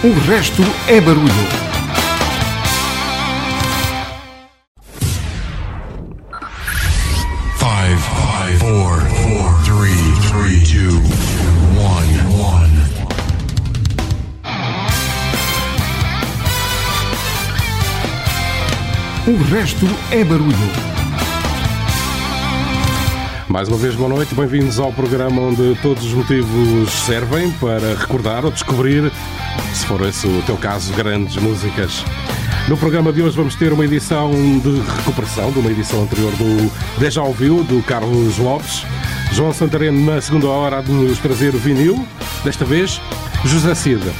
[0.00, 1.26] O resto é barulho.
[7.56, 11.02] Five, five, four, four, three, three, two,
[11.76, 12.70] one, one.
[19.26, 20.54] O resto é barulho.
[23.48, 28.44] Mais uma vez, boa noite, bem-vindos ao programa onde todos os motivos servem para recordar
[28.44, 29.10] ou descobrir,
[29.74, 32.04] se for esse o teu caso, grandes músicas.
[32.68, 36.70] No programa de hoje vamos ter uma edição de recuperação de uma edição anterior do
[36.98, 38.84] Deja Ouviu, do Carlos Lopes.
[39.32, 42.06] João Santareno na segunda hora de nos trazer o vinil,
[42.44, 43.00] desta vez
[43.44, 44.12] José Cida.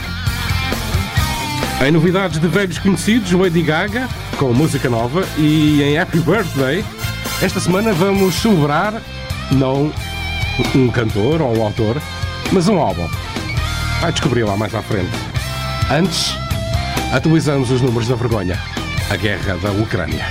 [1.86, 6.84] Em novidades de velhos conhecidos, Lady Gaga, com música nova, e em Happy Birthday,
[7.40, 9.00] esta semana vamos celebrar
[9.52, 9.92] não
[10.74, 12.00] um cantor ou um autor,
[12.52, 13.08] mas um álbum.
[14.00, 15.37] Vai descobrir lá mais à frente.
[15.90, 16.34] Antes,
[17.14, 18.58] atualizamos os números da vergonha.
[19.10, 20.26] A guerra da Ucrânia.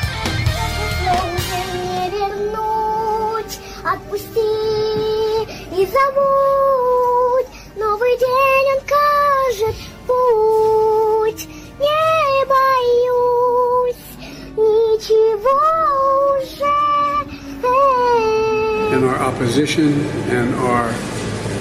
[18.93, 20.89] In our opposition and our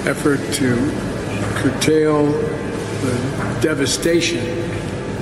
[0.05, 0.75] effort to
[1.61, 2.31] curtail
[3.01, 4.43] the devastation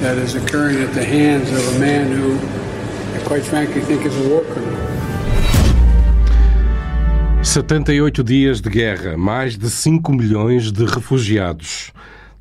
[0.02, 2.36] that is occurring at the hands of a man who,
[3.16, 4.86] I quite frankly, think is a war criminal.
[7.44, 11.92] 78 dias de guerra, mais de 5 milhões de refugiados,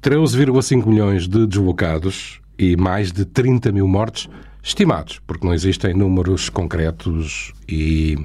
[0.03, 4.29] 13,5 milhões de deslocados e mais de 30 mil mortes
[4.63, 8.19] estimados, porque não existem números concretos e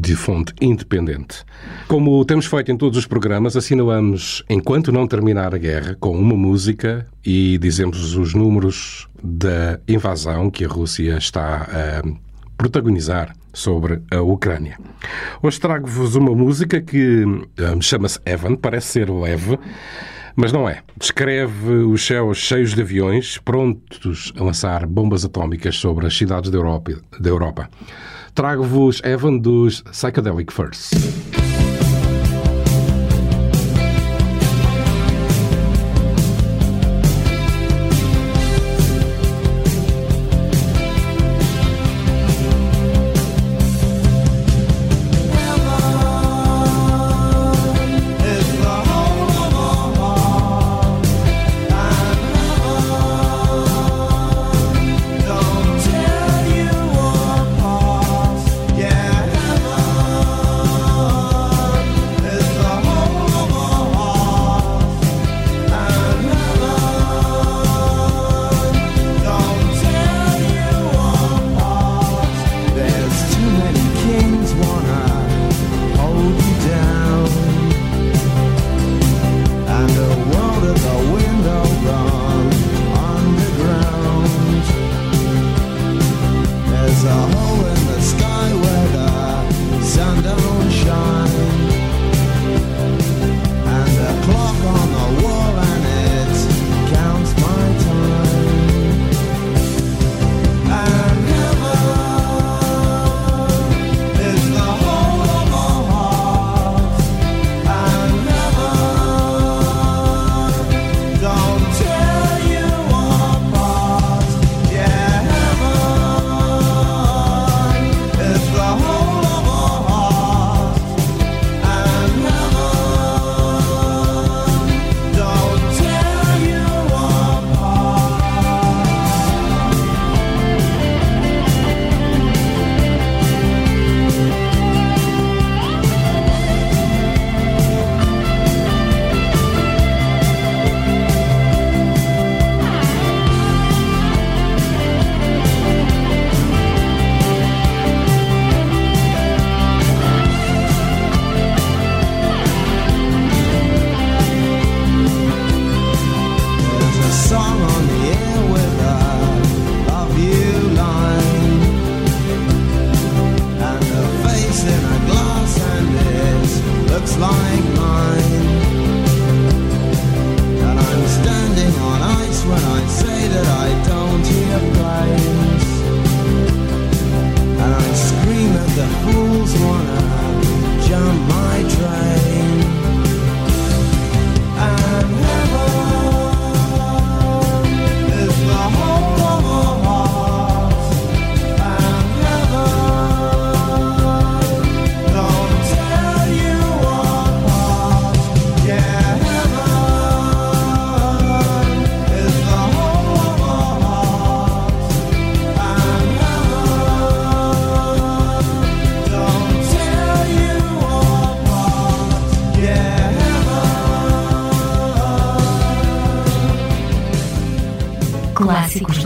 [0.00, 1.44] de fonte independente.
[1.88, 6.36] Como temos feito em todos os programas, assinalamos enquanto não terminar a guerra com uma
[6.36, 12.02] música e dizemos os números da invasão que a Rússia está a
[12.58, 14.78] protagonizar sobre a Ucrânia.
[15.42, 19.58] Hoje trago-vos uma música que hum, chama-se Evan, parece ser leve,
[20.34, 20.82] mas não é.
[20.98, 26.58] Descreve os céus cheios de aviões prontos a lançar bombas atómicas sobre as cidades da
[26.58, 26.92] Europa.
[27.18, 27.70] Da Europa.
[28.36, 31.45] Trago-vos Evan dos Psychedelic First.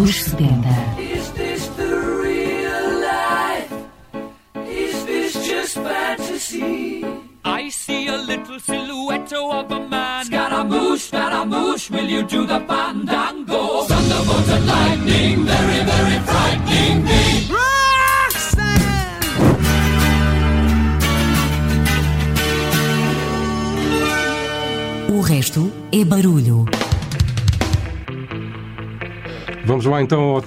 [0.01, 0.17] Clássicos dos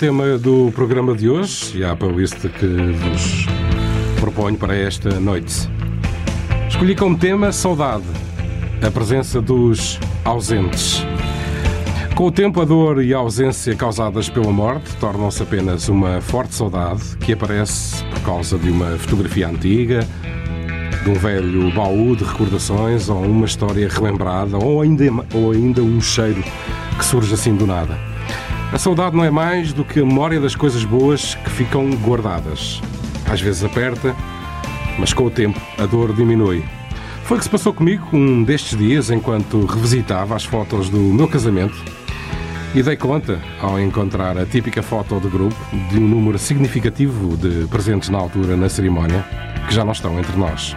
[0.03, 3.45] tema do programa de hoje e à playlist que vos
[4.19, 5.69] proponho para esta noite.
[6.67, 8.03] Escolhi como tema saudade,
[8.85, 11.05] a presença dos ausentes.
[12.15, 16.53] Com o tempo, a dor e a ausência causadas pela morte tornam-se apenas uma forte
[16.53, 20.05] saudade que aparece por causa de uma fotografia antiga,
[21.01, 26.01] de um velho baú de recordações ou uma história relembrada ou ainda, ou ainda um
[26.01, 26.43] cheiro
[26.97, 28.12] que surge assim do nada.
[28.83, 32.81] Saudade não é mais do que a memória das coisas boas que ficam guardadas.
[33.31, 34.13] Às vezes aperta,
[34.99, 36.65] mas com o tempo a dor diminui.
[37.23, 41.29] Foi o que se passou comigo um destes dias enquanto revisitava as fotos do meu
[41.29, 41.81] casamento
[42.75, 45.55] e dei conta, ao encontrar a típica foto do grupo,
[45.89, 49.23] de um número significativo de presentes na altura na cerimónia
[49.65, 50.75] que já não estão entre nós.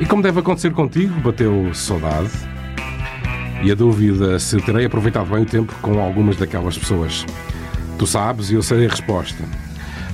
[0.00, 2.32] E como deve acontecer contigo, bateu saudade
[3.62, 7.24] e a dúvida se terei aproveitado bem o tempo com algumas daquelas pessoas.
[7.98, 9.42] Tu sabes e eu sei a resposta.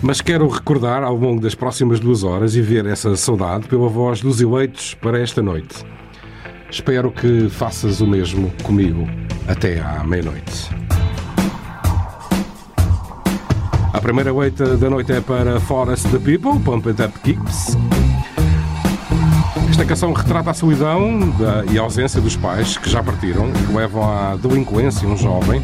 [0.00, 4.20] Mas quero recordar ao longo das próximas duas horas e ver essa saudade pela voz
[4.20, 5.84] dos eleitos para esta noite.
[6.70, 9.06] Espero que faças o mesmo comigo
[9.46, 10.70] até à meia-noite.
[13.92, 17.76] A primeira leita da noite é para Forest the People, Pump It Up Kicks.
[19.72, 23.52] Esta canção retrata a solidão da- e a ausência dos pais que já partiram e
[23.52, 25.62] que levam à delinquência um jovem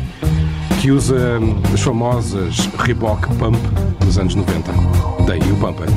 [0.80, 3.56] que usa hum, as famosas Reebok Pump
[4.00, 4.72] dos anos 90.
[5.26, 5.92] Daí o Pump It.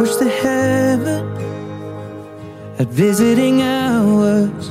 [0.00, 1.22] Wish to heaven
[2.78, 4.70] at visiting hours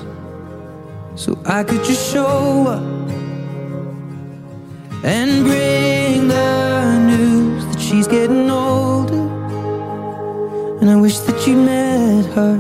[1.14, 2.82] so I could just show up
[5.06, 9.28] and bring the news that she's getting older.
[10.82, 12.58] And I wish that you met her.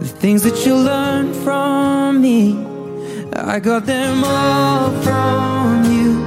[0.00, 2.58] The things that you learned from me,
[3.32, 6.23] I got them all from you.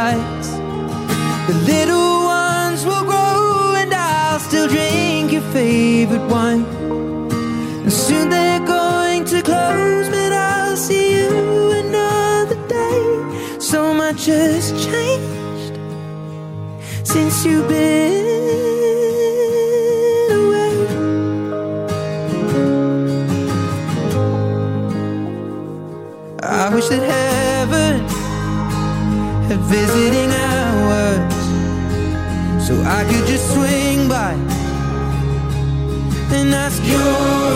[0.00, 6.64] The little ones will grow and I'll still drink your favorite wine.
[7.82, 13.58] And soon they're going to close, but I'll see you another day.
[13.58, 15.78] So much has changed
[17.04, 18.19] since you've been
[29.70, 31.34] visiting hours
[32.66, 34.32] so I could just swing by
[36.36, 37.54] and ask your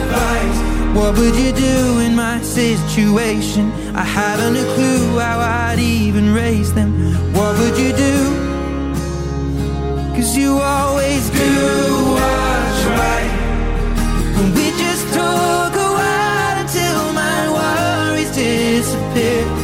[0.00, 0.58] advice.
[0.96, 3.70] What would you do in my situation?
[3.94, 6.90] I haven't a clue how I'd even raise them.
[7.34, 8.16] What would you do?
[10.16, 11.52] Cause you always do
[12.16, 13.32] what's right.
[14.38, 19.55] And we just took a while until my worries disappear.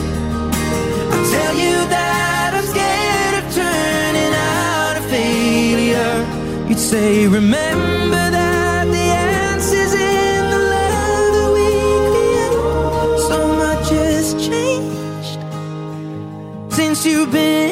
[6.92, 9.06] Say, remember that the
[9.48, 11.68] answer's in the love that we
[12.10, 12.56] create.
[13.28, 15.40] So much has changed
[16.70, 17.71] since you've been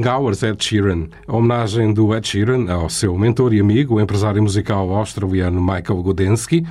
[0.00, 1.08] Visiting Hours, Ed Sheeran.
[1.26, 6.02] A homenagem do Ed Sheeran ao seu mentor e amigo, o empresário musical australiano Michael
[6.02, 6.66] Gudensky,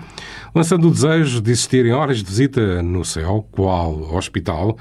[0.54, 4.78] lançando o desejo de existirem horas de visita no céu, qual hospital,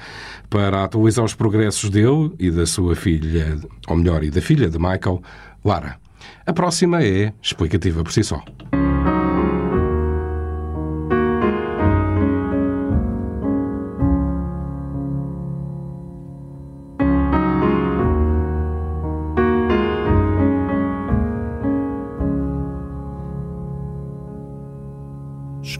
[0.49, 4.77] para atualizar os progressos dele e da sua filha, ou melhor, e da filha de
[4.77, 5.21] Michael,
[5.63, 5.97] Lara.
[6.45, 8.43] A próxima é explicativa por si só.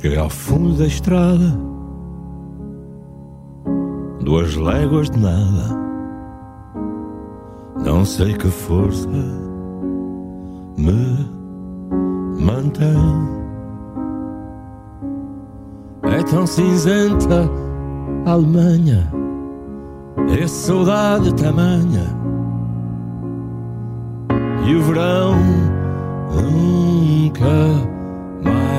[0.02, 1.60] Cheguei ao fundo da estrada,
[4.22, 5.78] duas léguas de nada.
[7.84, 9.10] Não sei que força
[10.78, 11.30] me
[12.40, 12.88] mantém.
[16.04, 17.50] É tão cinzenta
[18.26, 19.06] a Alemanha,
[20.42, 22.06] é saudade tamanha.
[24.66, 25.36] E o verão
[26.32, 27.50] nunca
[28.46, 28.79] mais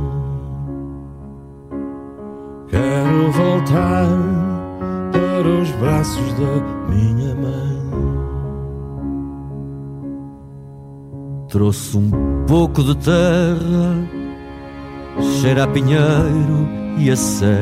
[2.71, 4.07] Quero voltar
[5.11, 6.53] para os braços da
[6.87, 7.81] minha mãe.
[11.49, 12.09] Trouxe um
[12.47, 14.07] pouco de terra,
[15.41, 17.61] cheira a pinheiro e a serra.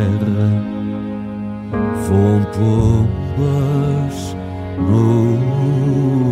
[2.08, 4.36] Voam pombas
[4.78, 5.40] no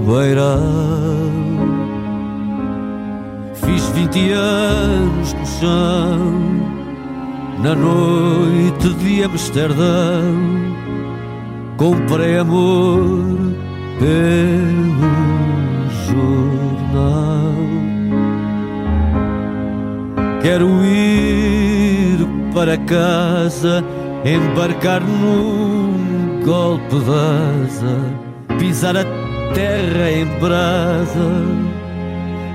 [0.05, 0.59] beiral.
[3.55, 6.31] Fiz vinte anos no chão,
[7.59, 10.35] na noite de Amsterdão.
[11.77, 13.37] Comprei amor
[13.99, 15.11] pelo
[16.07, 17.53] jornal.
[20.41, 23.83] Quero ir para casa,
[24.25, 29.03] embarcar num golpe de asa, pisar a
[29.53, 31.29] terra em brasa,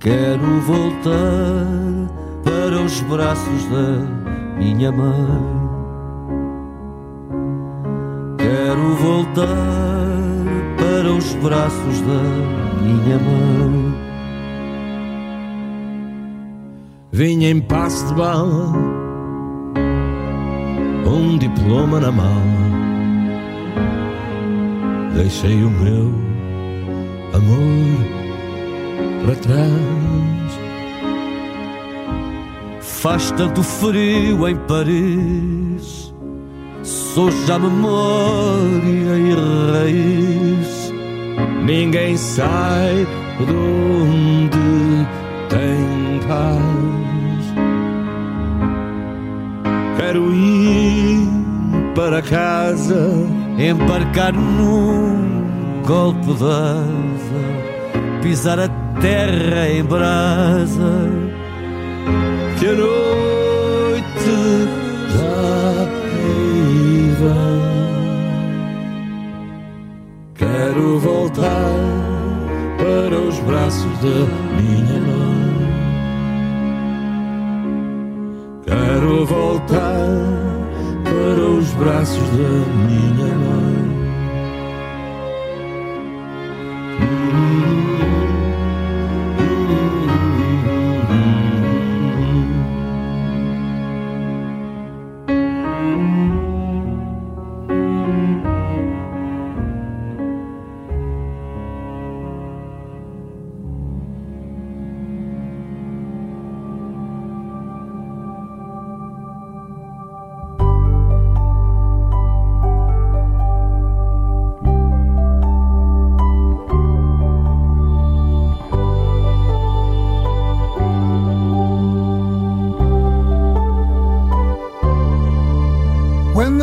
[0.00, 1.66] Quero voltar
[2.44, 5.58] para os braços da minha mãe.
[8.38, 9.56] Quero voltar
[10.76, 12.22] para os braços da
[12.80, 13.94] minha mãe.
[17.10, 18.72] Vinha em passo de bala,
[21.06, 22.68] um diploma na mala.
[25.16, 26.12] Deixei o meu
[27.34, 28.27] amor
[29.24, 30.08] para trás.
[32.80, 36.12] Faz tanto frio em Paris,
[36.82, 39.34] sou já memória e
[39.72, 40.92] raiz.
[41.64, 43.06] Ninguém sai
[43.38, 45.06] de onde
[45.48, 46.88] tem paz.
[49.96, 51.28] Quero ir
[51.94, 53.12] para casa,
[53.58, 61.10] embarcar num golpe asa, pisar a terra em brasa.
[62.58, 64.34] que a noite
[65.14, 67.58] já aí vem.
[70.34, 71.74] Quero voltar
[72.78, 74.18] para os braços da
[74.56, 75.38] minha mãe.
[78.66, 80.08] Quero voltar
[81.04, 82.50] para os braços da
[82.86, 83.47] minha mãe.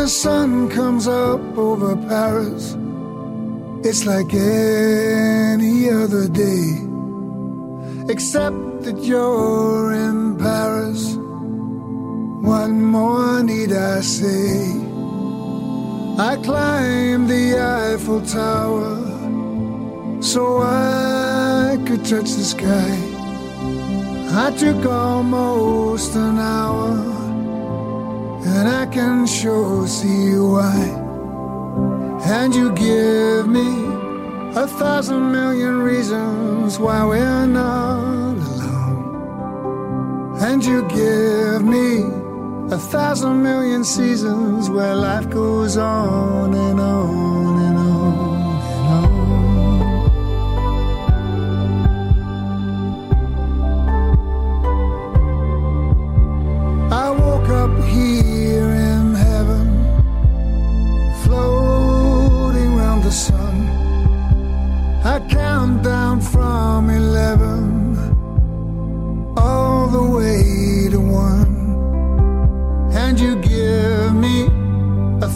[0.05, 2.77] The sun comes up over Paris,
[3.83, 6.67] it's like any other day.
[8.13, 11.15] Except that you're in Paris.
[12.47, 14.77] What more need I say?
[16.29, 18.91] I climbed the Eiffel Tower
[20.21, 22.93] so I could touch the sky.
[24.45, 27.14] I took almost an hour
[28.55, 30.81] and I can sure see why.
[32.37, 33.69] And you give me
[34.63, 39.05] a thousand million reasons why we're not alone.
[40.47, 41.89] And you give me
[42.73, 47.34] a thousand million seasons where life goes on and on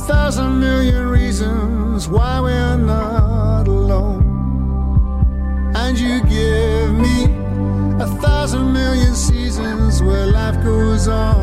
[0.09, 4.23] thousand million reasons why we're not alone.
[5.75, 7.25] And you give me
[8.03, 11.38] a thousand million seasons where life goes on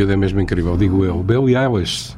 [0.00, 1.22] miúdo é mesmo incrível, digo eu.
[1.22, 2.16] Billy Eilish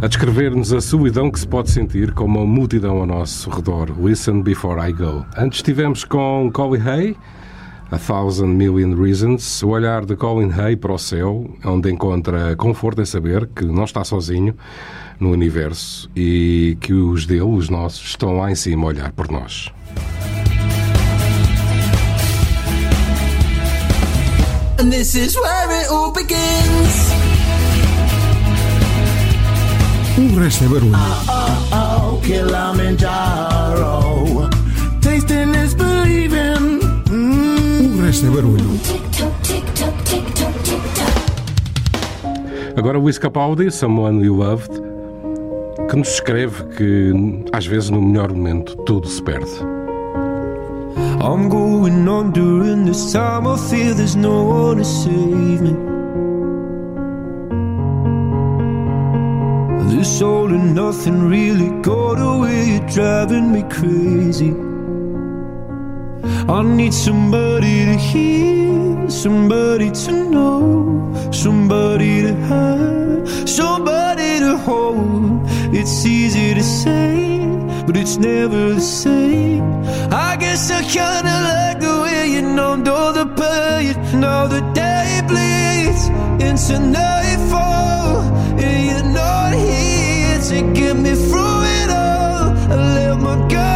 [0.00, 3.90] a descrever-nos a solidão que se pode sentir com uma multidão ao nosso redor.
[3.98, 5.24] Listen Before I Go.
[5.36, 7.16] Antes estivemos com Colin Hay,
[7.90, 13.00] A Thousand Million Reasons, o olhar de Colin Hay para o céu, onde encontra conforto
[13.00, 14.54] em saber que não está sozinho
[15.18, 19.30] no universo e que os dele, os nossos, estão lá em cima a olhar por
[19.30, 19.72] nós.
[24.78, 27.10] And this is where it all begins.
[30.18, 30.92] O resto é barulho.
[30.94, 34.50] Ah, ah, ah, oh, oh, oh, Kilimanjaro.
[35.00, 36.80] Tasting is believing.
[37.10, 37.98] Mm.
[37.98, 38.78] O resto é barulho.
[42.76, 44.70] Agora o Capaldi, Someone You Loved,
[45.88, 47.12] que nos escreve que
[47.52, 49.75] às vezes no melhor momento tudo se perde.
[51.26, 53.48] I'm going on during this time.
[53.48, 55.74] I feel there's no one to save me.
[59.92, 62.58] This all and nothing really got away.
[62.74, 64.52] You're driving me crazy.
[66.48, 75.40] I need somebody to hear, somebody to know, somebody to have, somebody to hold.
[75.74, 77.25] It's easy to say,
[77.86, 79.62] but it's never the same.
[80.12, 83.94] I guess I kinda like the way you numbed all the pain.
[84.20, 86.08] Now the day bleeds
[86.46, 88.22] into nightfall,
[88.64, 92.44] and you're not here to get me through it all.
[92.72, 93.75] I let my guard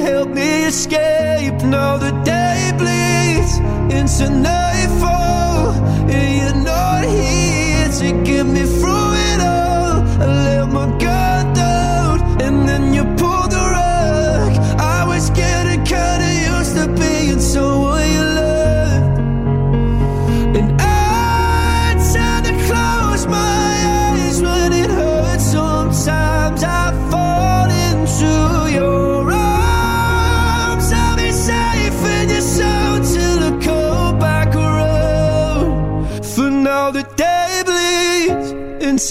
[0.00, 1.60] help me escape.
[1.62, 3.58] Now the day bleeds
[3.98, 5.72] into nightfall,
[6.08, 10.02] and you're not here to get me through it all.
[10.22, 10.88] I let my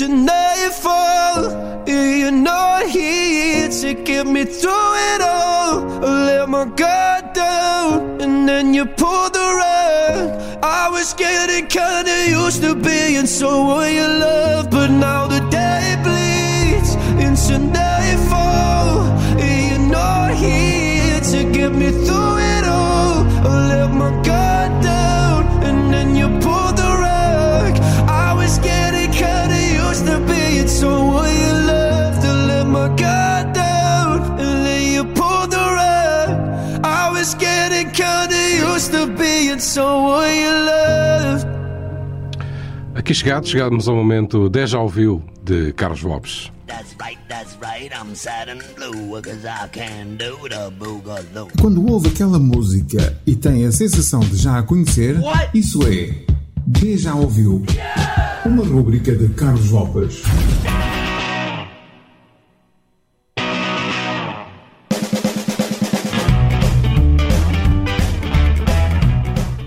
[0.02, 1.50] into nightfall.
[1.88, 6.06] and You're not here to get me through it all.
[6.06, 10.64] I let my guard down, and then you pulled the rug.
[10.64, 15.19] I was getting kinda used to being someone you love, but now
[42.96, 46.50] Aqui chegados, chegamos ao momento 10 já ouviu de Carlos Lopes.
[46.66, 51.50] That's right, that's right, I'm sad and blue, cause I can do the boogaloo.
[51.60, 55.18] Quando ouve aquela música e tem a sensação de já a conhecer,
[55.54, 56.14] isso é
[56.66, 57.66] De Já Ouviu.
[58.46, 60.22] Uma rúbrica de Carlos Lopes.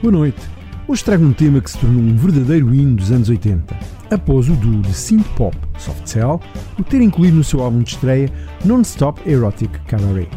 [0.03, 0.41] Boa noite.
[0.89, 3.73] Hoje trago um tema que se tornou um verdadeiro hino dos anos 80,
[4.11, 6.41] após o duo de synth pop Soft Cell
[6.77, 8.29] o ter incluído no seu álbum de estreia
[8.65, 10.29] Non-Stop Erotic Cabaret.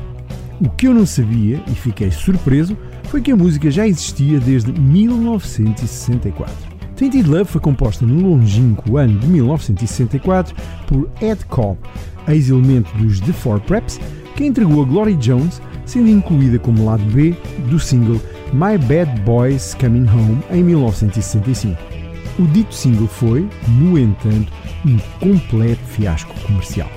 [0.62, 4.72] O que eu não sabia e fiquei surpreso foi que a música já existia desde
[4.72, 6.54] 1964.
[6.96, 11.80] Tainted Love foi composta no longínquo ano de 1964 por Ed Cobb,
[12.28, 14.00] ex-elemento dos The Four Preps,
[14.36, 17.36] que entregou a Glory Jones, sendo incluída como lado B
[17.70, 18.20] do single
[18.54, 21.76] My Bad Boys Coming Home em 1965.
[22.38, 24.52] O dito single foi, no entanto,
[24.86, 26.90] um completo fiasco comercial.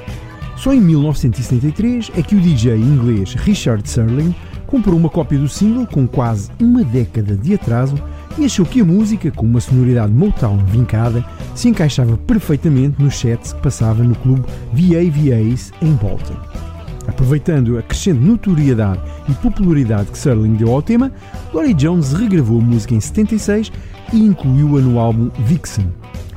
[0.56, 4.34] Só em 1973 é que o DJ inglês Richard Serling
[4.66, 7.94] comprou uma cópia do single com quase uma década de atraso
[8.36, 11.24] e achou que a música, com uma sonoridade Motown vincada,
[11.54, 16.67] se encaixava perfeitamente no set que passava no clube VAVAs em Bolton.
[17.08, 21.10] Aproveitando a crescente notoriedade e popularidade que Serling deu ao tema,
[21.50, 23.72] Glory Jones regravou a música em 76
[24.12, 25.90] e incluiu-a no álbum Vixen.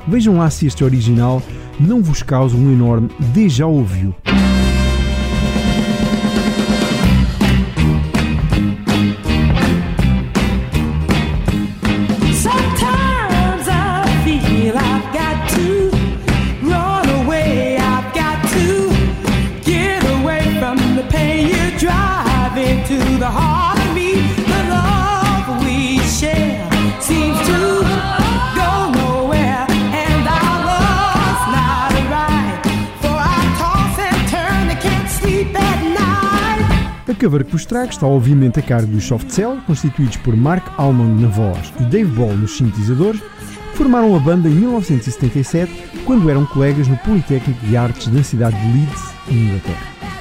[0.08, 1.42] Vejam lá se este original
[1.78, 4.14] não vos causa um enorme déjà ouviu.
[37.08, 41.22] A cover que vos trago está obviamente a cargo dos Softcell, constituídos por Mark Almond
[41.22, 43.22] na voz e Dave Ball nos sintetizadores,
[43.74, 45.72] formaram a banda em 1977,
[46.04, 50.11] quando eram colegas no Politécnico de Artes da cidade de Leeds, Inglaterra.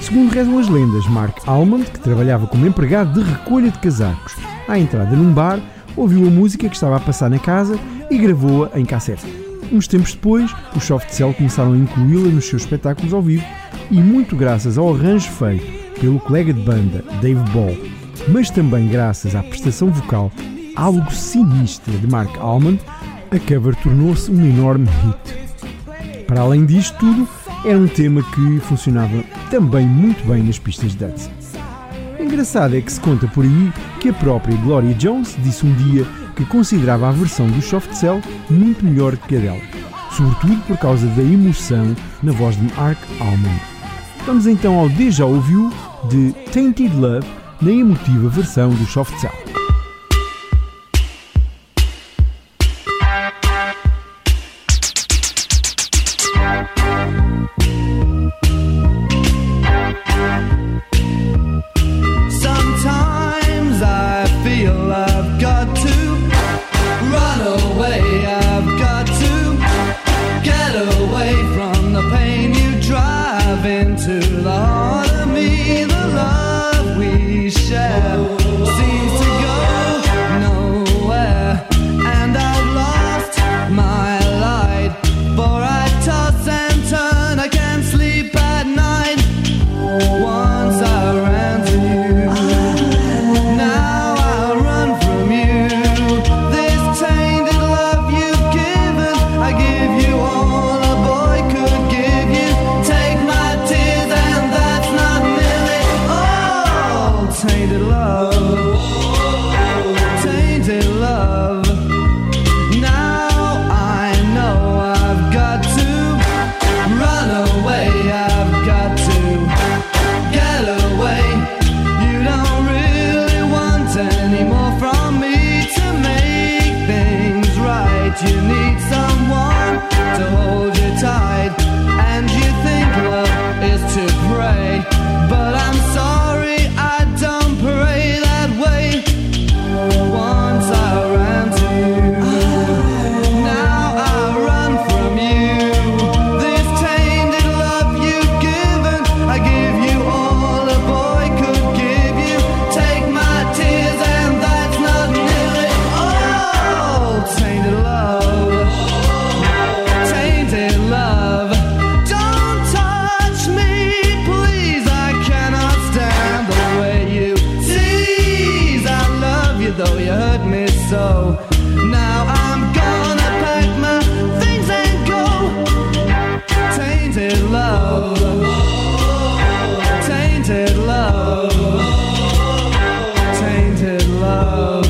[0.00, 4.34] Segundo rezam as lendas, Mark Almond, que trabalhava como empregado de recolha de casacos
[4.66, 5.60] à entrada num bar,
[5.96, 7.78] ouviu a música que estava a passar na casa
[8.10, 9.26] e gravou-a em cassete.
[9.70, 13.44] Uns tempos depois, os Soft Cell começaram a incluí-la nos seus espetáculos ao vivo
[13.90, 15.66] e muito graças ao arranjo feito
[16.00, 17.76] pelo colega de banda, Dave Ball,
[18.28, 20.30] mas também graças à prestação vocal
[20.78, 22.80] algo sinistra de Mark Almond,
[23.32, 26.24] a cover tornou-se um enorme hit.
[26.24, 27.28] Para além disto tudo,
[27.68, 31.30] era um tema que funcionava também muito bem nas pistas de dança.
[32.18, 36.06] Engraçado é que se conta por aí que a própria Gloria Jones disse um dia
[36.34, 39.60] que considerava a versão do Soft Cell muito melhor que a dela,
[40.16, 43.60] sobretudo por causa da emoção na voz de Mark Almond.
[44.24, 45.70] Vamos então ao Deja Ouviu
[46.08, 47.26] de Tainted Love
[47.60, 49.57] na emotiva versão do Soft Cell.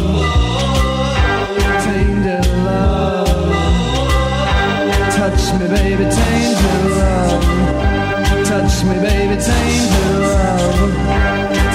[0.03, 3.29] Love, tainted love.
[5.17, 7.45] Touch me, baby, tainted love.
[8.45, 10.93] Touch me, baby, tainted love,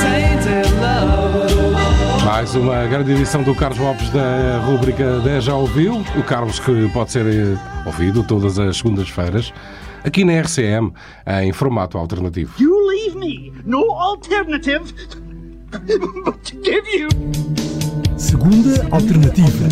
[0.02, 2.26] tainted love.
[2.26, 6.04] Mais uma grande edição do Carlos Lopes da rúbrica 10 Já Ouviu.
[6.18, 9.54] O Carlos que pode ser eh, ouvido todas as segundas-feiras
[10.04, 10.94] aqui na RCM
[11.42, 12.54] em formato alternativo.
[12.60, 14.94] You leave me no alternative
[16.26, 17.73] but to give you.
[18.24, 19.66] Segunda Alternativa.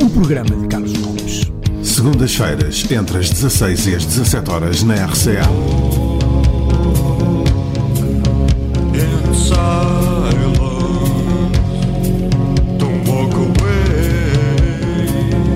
[0.00, 1.50] Um programa de Carlos Lopes.
[1.82, 5.42] Segundas-feiras, entre as 16 e as 17 horas na RCA.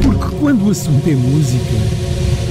[0.02, 1.76] Porque quando o assunto é música,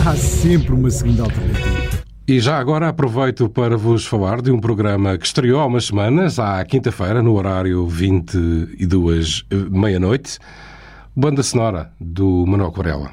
[0.06, 1.85] há sempre uma segunda alternativa.
[2.28, 6.40] E já agora aproveito para vos falar de um programa que estreou há umas semanas,
[6.40, 10.40] à quinta-feira, no horário 22, eh, meia-noite.
[11.16, 13.12] Banda sonora do Manuel Corella.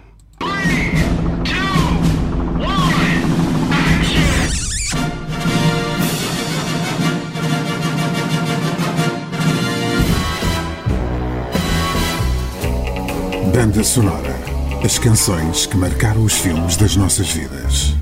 [13.53, 14.35] Banda Sonora.
[14.83, 18.01] As canções que marcaram os filmes das nossas vidas.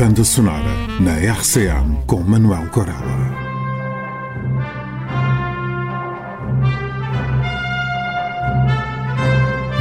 [0.00, 3.36] Banda Sonora na RCM com Manuel Corella.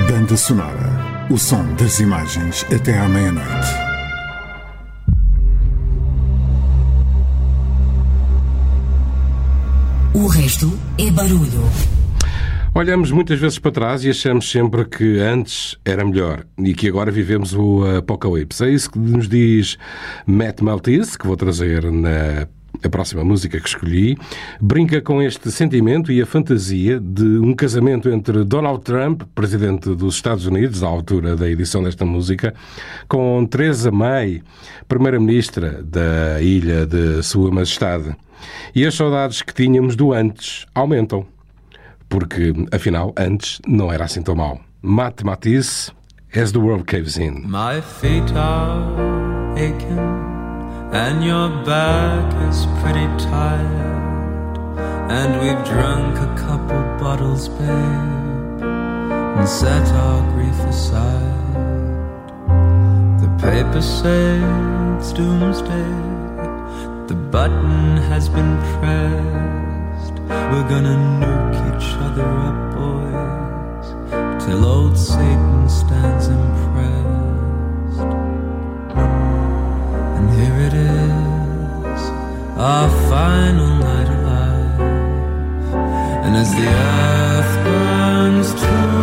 [0.09, 1.25] Banda Sonora.
[1.29, 3.69] O som das imagens até à meia-noite.
[10.13, 11.98] O resto é barulho.
[12.75, 17.11] Olhamos muitas vezes para trás e achamos sempre que antes era melhor e que agora
[17.11, 18.63] vivemos o apocalipse.
[18.63, 19.77] É isso que nos diz
[20.25, 22.47] Matt Maltese, que vou trazer na
[22.81, 24.17] a próxima música que escolhi,
[24.61, 30.15] brinca com este sentimento e a fantasia de um casamento entre Donald Trump, presidente dos
[30.15, 32.53] Estados Unidos, à altura da edição desta música,
[33.07, 34.41] com Theresa May,
[34.87, 38.15] primeira-ministra da ilha de Sua Majestade.
[38.73, 41.27] E as saudades que tínhamos do antes aumentam
[42.09, 44.59] porque afinal antes não era assim tão mal.
[44.81, 45.91] Matt Matisse,
[46.35, 47.43] As the World Caves In.
[47.47, 49.99] My feet are aching,
[50.91, 53.99] and your back is pretty tired.
[55.11, 61.25] And we've drunk a couple bottles, babe, and set our grief aside.
[63.19, 64.39] The papers say
[64.97, 65.89] it's doomsday,
[67.07, 69.68] the button has been pressed.
[70.29, 73.87] We're gonna nuke each other up, boys,
[74.45, 78.01] till old Satan stands impressed.
[80.17, 82.01] And here it is,
[82.57, 84.81] our final night alive.
[86.25, 88.98] And as the earth burns to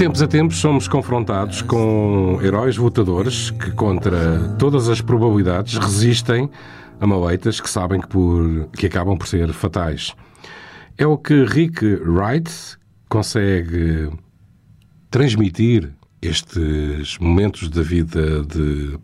[0.00, 6.48] tempos a tempos somos confrontados com heróis votadores que, contra todas as probabilidades, resistem
[6.98, 10.14] a maleitas que sabem que, por, que acabam por ser fatais.
[10.96, 12.50] É o que Rick Wright
[13.10, 14.08] consegue
[15.10, 15.92] transmitir
[16.22, 18.98] estes momentos da vida de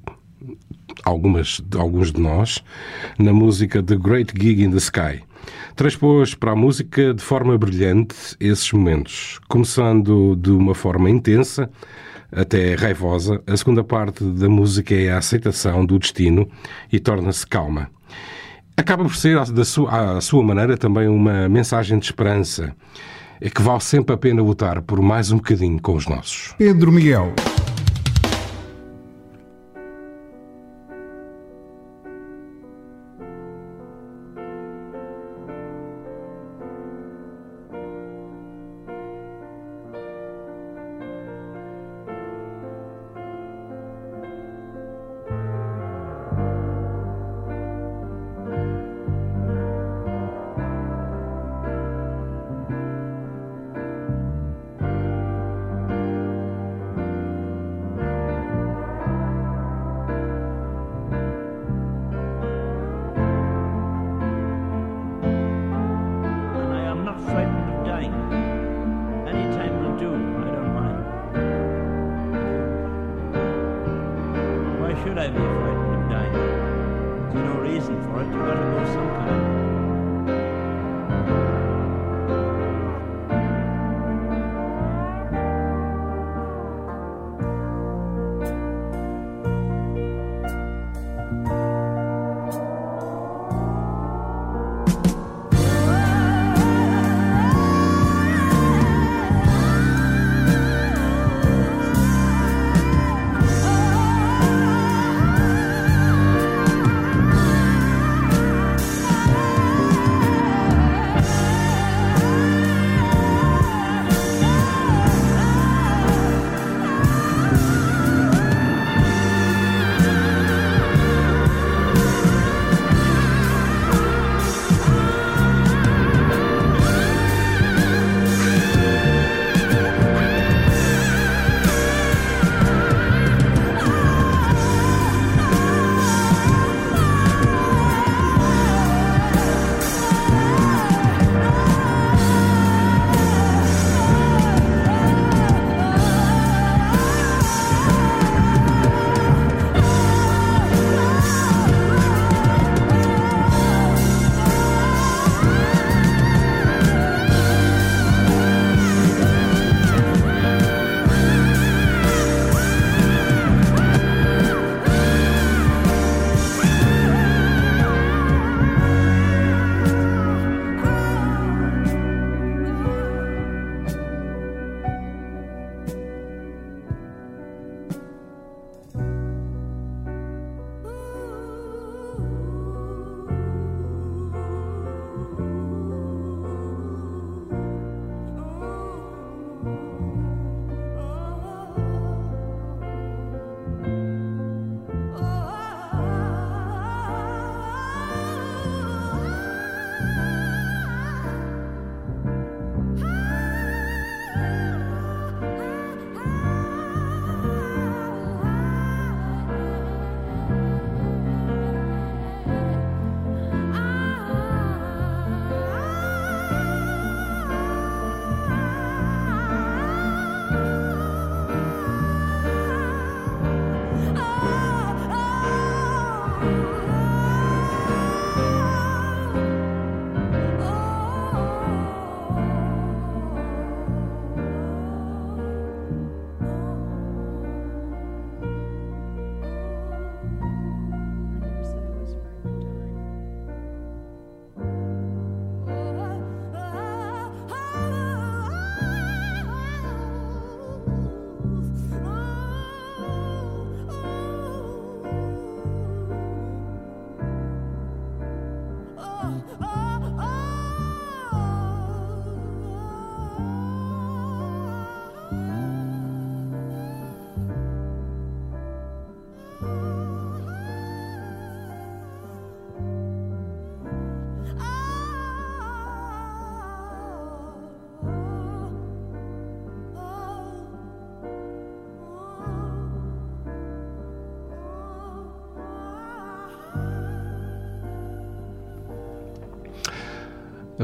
[1.05, 2.65] algumas, de alguns de nós
[3.19, 5.26] na música The Great Gig in the Sky.
[5.77, 11.69] Transpôs para a música de forma brilhante esses momentos, começando de uma forma intensa
[12.33, 13.43] até raivosa.
[13.47, 16.49] A segunda parte da música é a aceitação do destino
[16.91, 17.91] e torna-se calma.
[18.75, 22.75] Acaba por ser, da sua, à sua maneira, também uma mensagem de esperança.
[23.39, 26.55] É que vale sempre a pena lutar por mais um bocadinho com os nossos.
[26.57, 27.35] Pedro Miguel.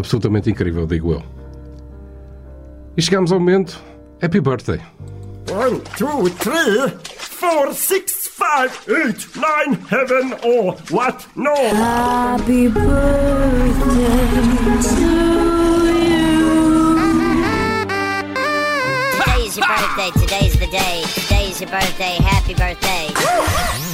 [0.03, 1.23] Absolutamente incrível, digo eu.
[2.97, 3.81] E chegamos ao momento
[4.21, 4.81] Happy Birthday.
[5.49, 11.25] One, two, three, four, six, five, eight, nine, heaven or what?
[11.37, 11.55] No.
[11.55, 13.73] Happy birthday
[14.83, 15.43] to you.
[19.21, 20.11] Today's your birthday.
[20.21, 21.05] Today's the day.
[21.15, 22.17] Today's your birthday.
[22.25, 23.92] Happy birthday.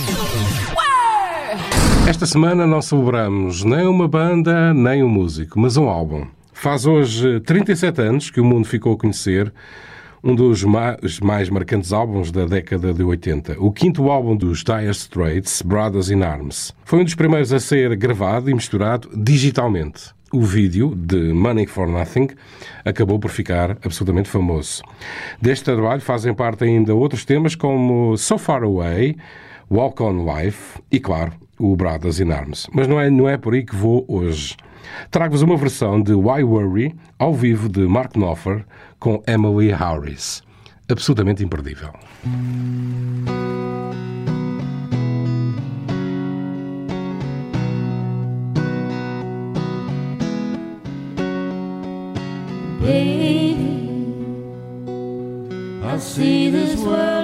[2.08, 6.26] Esta semana não celebramos nem uma banda, nem um músico, mas um álbum.
[6.54, 9.52] Faz hoje 37 anos que o mundo ficou a conhecer
[10.24, 13.56] um dos mais, mais marcantes álbuns da década de 80.
[13.58, 16.74] O quinto álbum dos Dire Straits, Brothers in Arms.
[16.82, 20.14] Foi um dos primeiros a ser gravado e misturado digitalmente.
[20.32, 22.28] O vídeo de Money for Nothing
[22.86, 24.82] acabou por ficar absolutamente famoso.
[25.42, 29.14] Deste trabalho fazem parte ainda outros temas como So Far Away,
[29.70, 32.68] Walk on Life e, claro, o Brothers in Arms.
[32.72, 34.56] Mas não é, não é por aí que vou hoje.
[35.10, 38.64] Trago-vos uma versão de Why Worry, ao vivo de Mark Knopfler,
[38.98, 40.42] com Emily Harris.
[40.88, 41.92] Absolutamente imperdível.
[52.80, 53.56] Baby,
[55.84, 57.18] I see this world.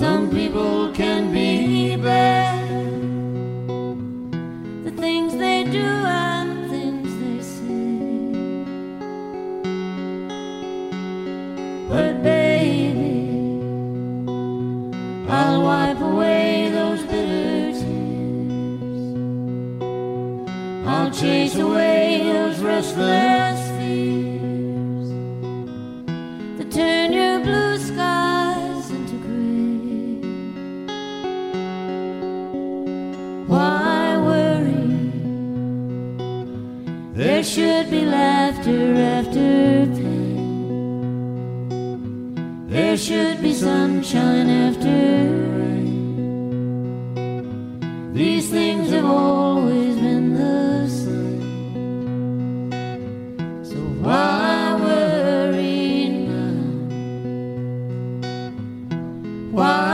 [0.00, 2.70] Some people can be bad.
[4.82, 7.84] The things they do and the things they say.
[11.86, 13.28] But baby,
[15.28, 19.02] I'll wipe away those bitter tears.
[20.86, 23.59] I'll chase away those restless
[37.40, 41.56] There should be laughter after pain.
[42.68, 44.88] There should be sunshine after
[45.56, 46.52] rain.
[48.12, 52.70] These things have always been the same.
[53.64, 56.60] So why worry now?
[59.50, 59.89] Why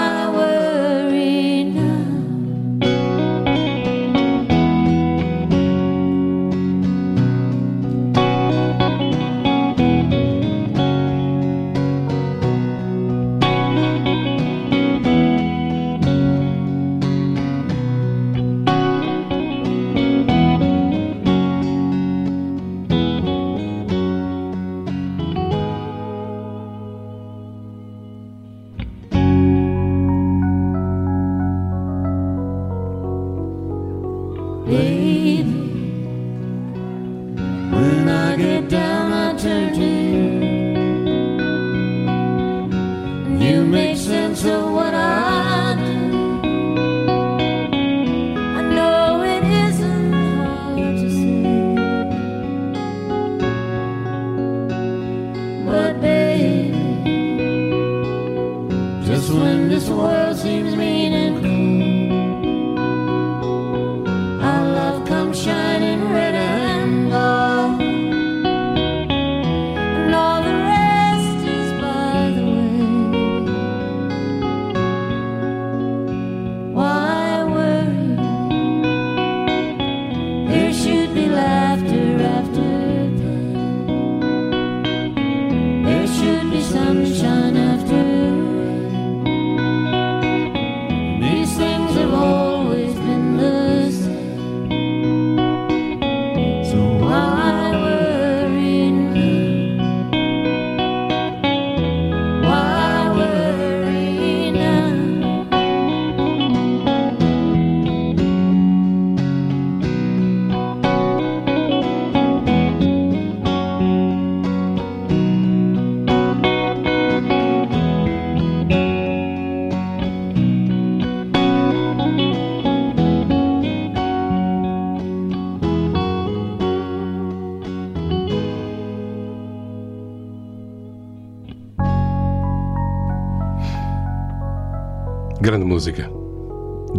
[135.76, 136.10] música,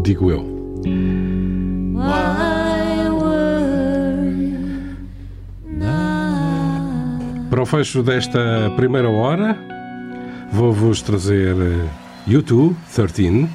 [0.03, 0.45] digo eu.
[7.49, 9.57] Para o fecho desta primeira hora,
[10.51, 13.49] vou-vos trazer eh, U2 13,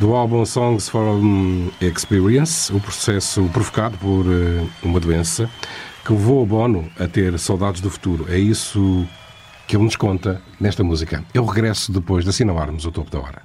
[0.00, 5.50] do álbum Songs from Experience, o processo provocado por eh, uma doença
[6.02, 8.24] que levou o Bono a ter saudades do futuro.
[8.26, 9.06] É isso
[9.68, 11.22] que ele nos conta nesta música.
[11.34, 13.42] Eu regresso depois de assinalarmos o topo da hora.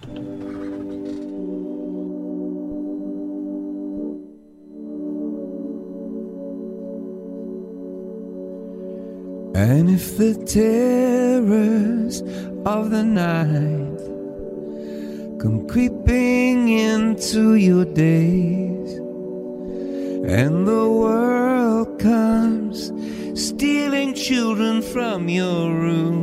[9.57, 12.21] And if the terrors
[12.63, 13.97] of the night
[15.41, 18.99] come creeping into your days,
[20.29, 22.91] and the world comes
[23.33, 26.21] stealing children from your room,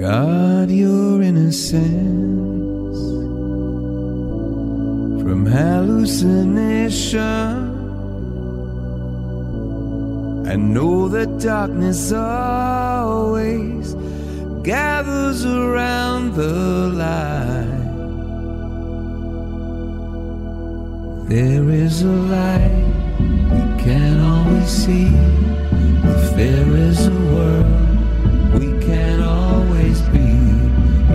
[0.00, 2.96] guard your innocence
[5.22, 7.73] from hallucination.
[10.54, 13.94] I know that darkness always
[14.62, 16.52] gathers around the
[17.02, 17.66] light.
[21.28, 22.84] There is a light
[23.50, 25.08] we can always see.
[26.14, 30.30] If there is a world we can always be.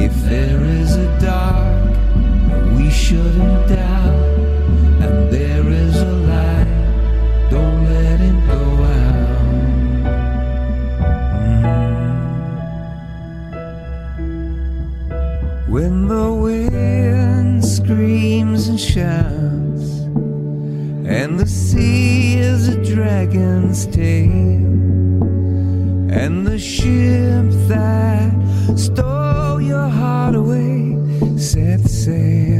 [0.03, 1.95] If there is a dark
[2.75, 4.19] we shouldn't doubt.
[5.05, 5.48] And there
[23.29, 24.29] dragon's tail,
[26.11, 28.33] And the ship that
[28.75, 30.97] stole your heart away
[31.37, 32.58] set sail.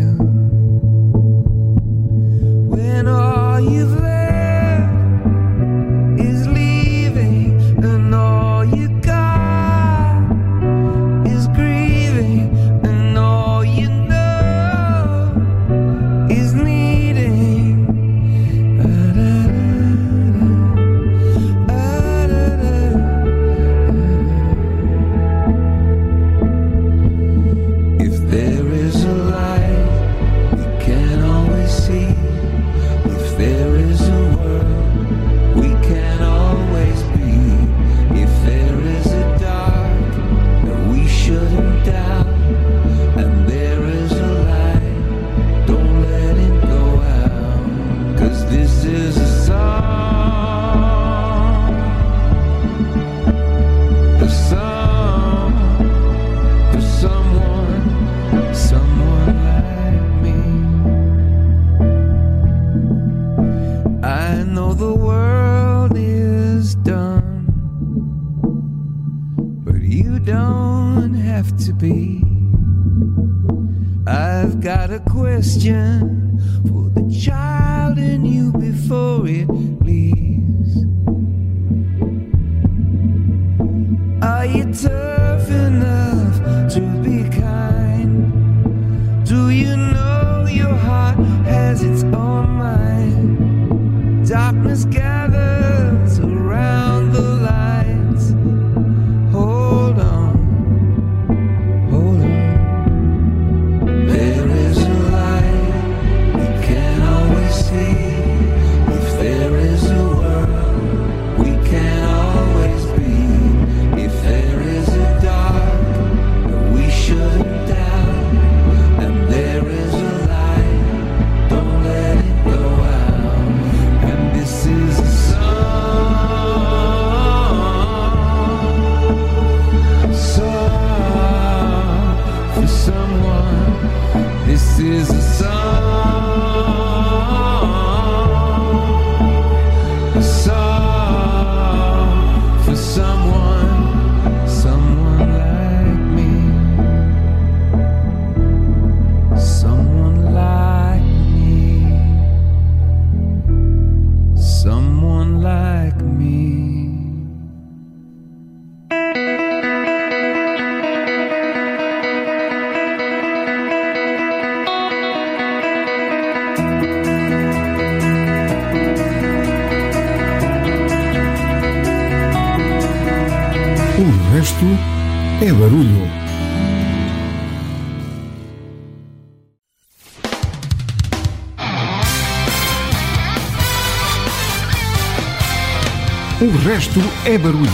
[186.80, 187.70] Resto é barulho.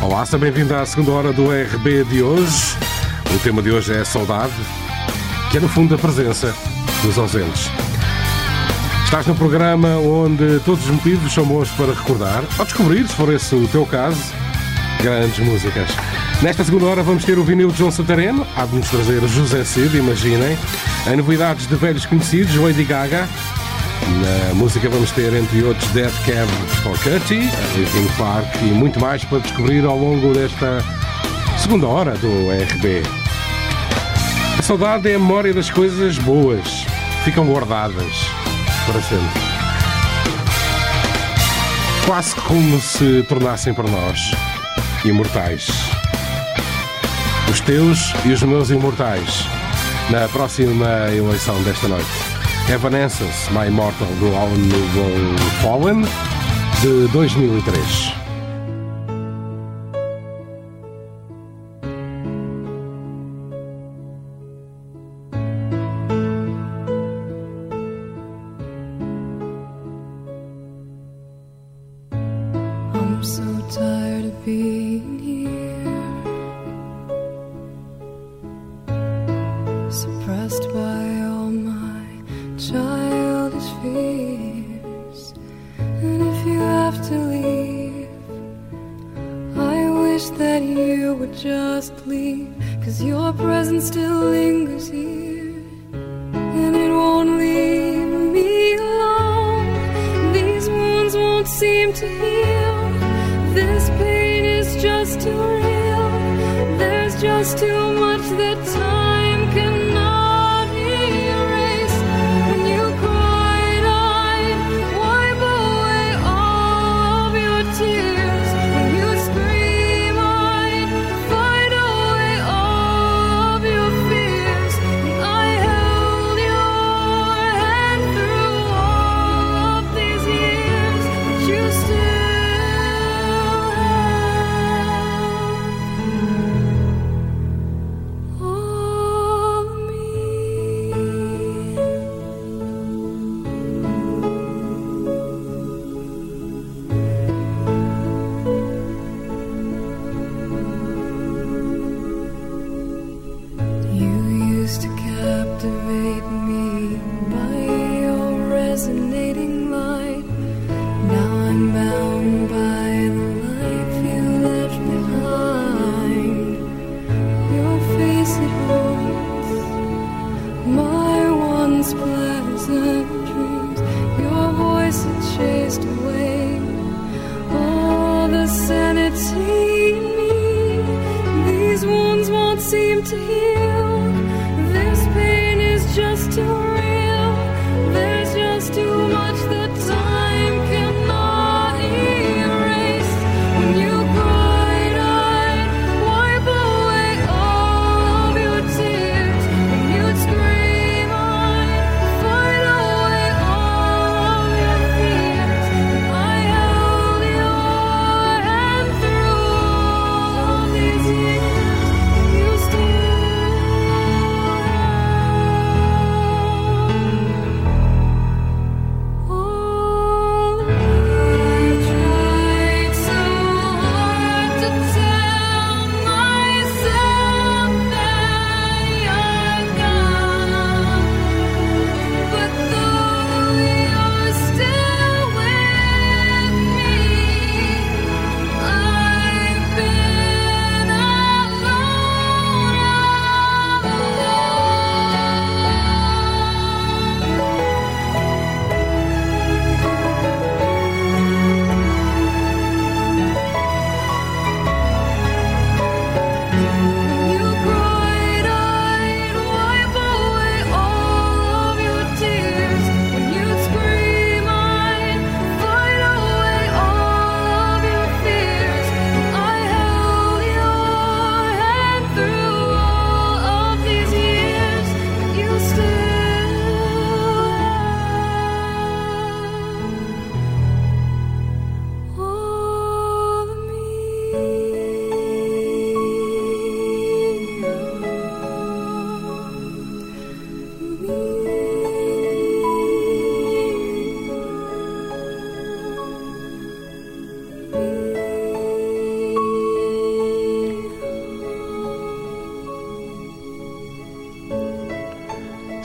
[0.00, 2.76] Olá, seja bem-vindo à segunda hora do RB de hoje.
[3.34, 4.52] O tema de hoje é a saudade,
[5.50, 6.54] que é no fundo a presença
[7.02, 7.68] dos ausentes.
[9.06, 13.34] Estás no programa onde todos os motivos são bons para recordar, ou descobrir, se for
[13.34, 14.22] esse o teu caso,
[15.02, 15.90] grandes músicas.
[16.40, 19.64] Nesta segunda hora vamos ter o vinil de João Santareno, há de nos trazer José
[19.64, 20.56] Cid, imaginem.
[21.10, 23.28] Em novidades de velhos conhecidos, Lady Gaga.
[24.06, 26.48] Na música vamos ter, entre outros, Dead Cab
[26.82, 30.84] for Cutie, Linkin Park e muito mais para descobrir ao longo desta
[31.58, 33.02] segunda hora do RB.
[34.58, 36.86] A saudade é a memória das coisas boas,
[37.24, 38.12] ficam guardadas
[38.86, 39.40] para sempre.
[42.06, 44.18] Quase como se tornassem para nós
[45.04, 45.68] imortais.
[47.50, 49.46] Os teus e os meus imortais
[50.10, 52.27] na próxima eleição desta noite.
[52.70, 54.70] Evanescence, My Immortal Grown
[55.62, 56.04] Fallen,
[56.82, 58.17] de 2003.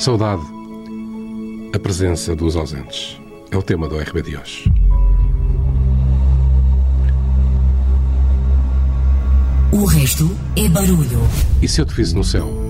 [0.04, 0.44] Saudade,
[1.74, 3.18] a presença dos ausentes.
[3.50, 4.70] É o tema do RB de hoje.
[9.72, 11.22] O resto é barulho.
[11.62, 12.63] E se eu te fiz no céu?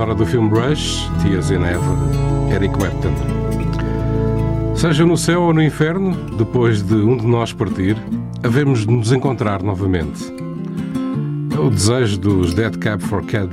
[0.00, 3.12] Sonora do filme Rush, Tears in Heaven, Eric Clapton.
[4.74, 7.98] Seja no céu ou no inferno, depois de um de nós partir,
[8.42, 10.24] havemos de nos encontrar novamente.
[11.54, 13.50] É o desejo dos Dead Cab for Cat,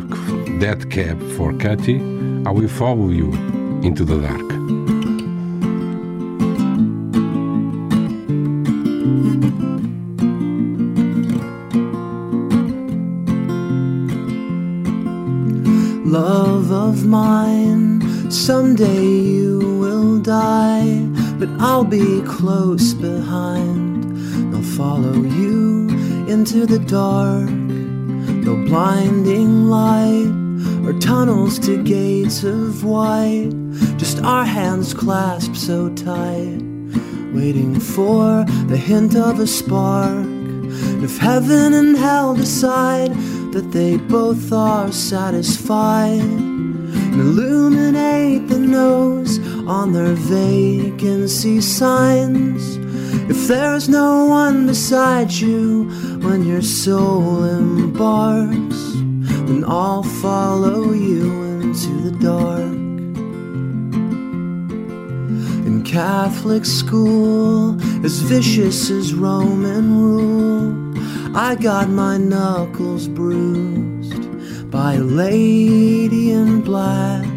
[0.58, 3.32] Dead Cab for Cutie, I Will Follow You
[3.84, 4.47] into the Dark.
[21.90, 24.04] Be close behind.
[24.52, 25.88] They'll follow you
[26.28, 30.28] into the dark, no blinding light
[30.86, 33.52] or tunnels to gates of white,
[33.98, 36.62] just our hands clasped so tight,
[37.34, 40.26] waiting for the hint of a spark.
[41.04, 43.14] If heaven and hell decide
[43.54, 46.20] that they both are satisfied,
[47.14, 49.17] illuminate the nose
[49.68, 52.78] on their vacancy signs.
[53.30, 55.90] If there's no one beside you
[56.22, 58.94] when your soul embarks,
[59.48, 62.78] then I'll follow you into the dark.
[65.68, 75.04] In Catholic school, as vicious as Roman rule, I got my knuckles bruised by a
[75.04, 77.37] lady in black.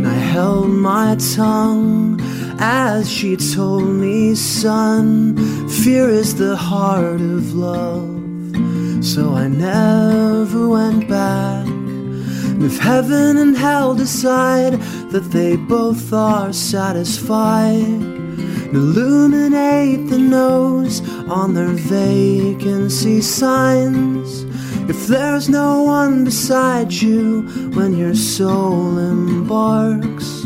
[0.00, 2.18] And I held my tongue
[2.58, 5.36] as she told me, son,
[5.68, 9.04] fear is the heart of love.
[9.04, 11.66] So I never went back.
[11.66, 14.80] And if heaven and hell decide
[15.12, 18.00] that they both are satisfied,
[18.72, 24.46] illuminate the nose on their vacancy signs.
[24.90, 27.42] If there's no one beside you
[27.74, 30.42] when your soul embarks,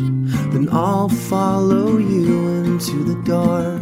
[0.53, 3.81] then I'll follow you into the dark.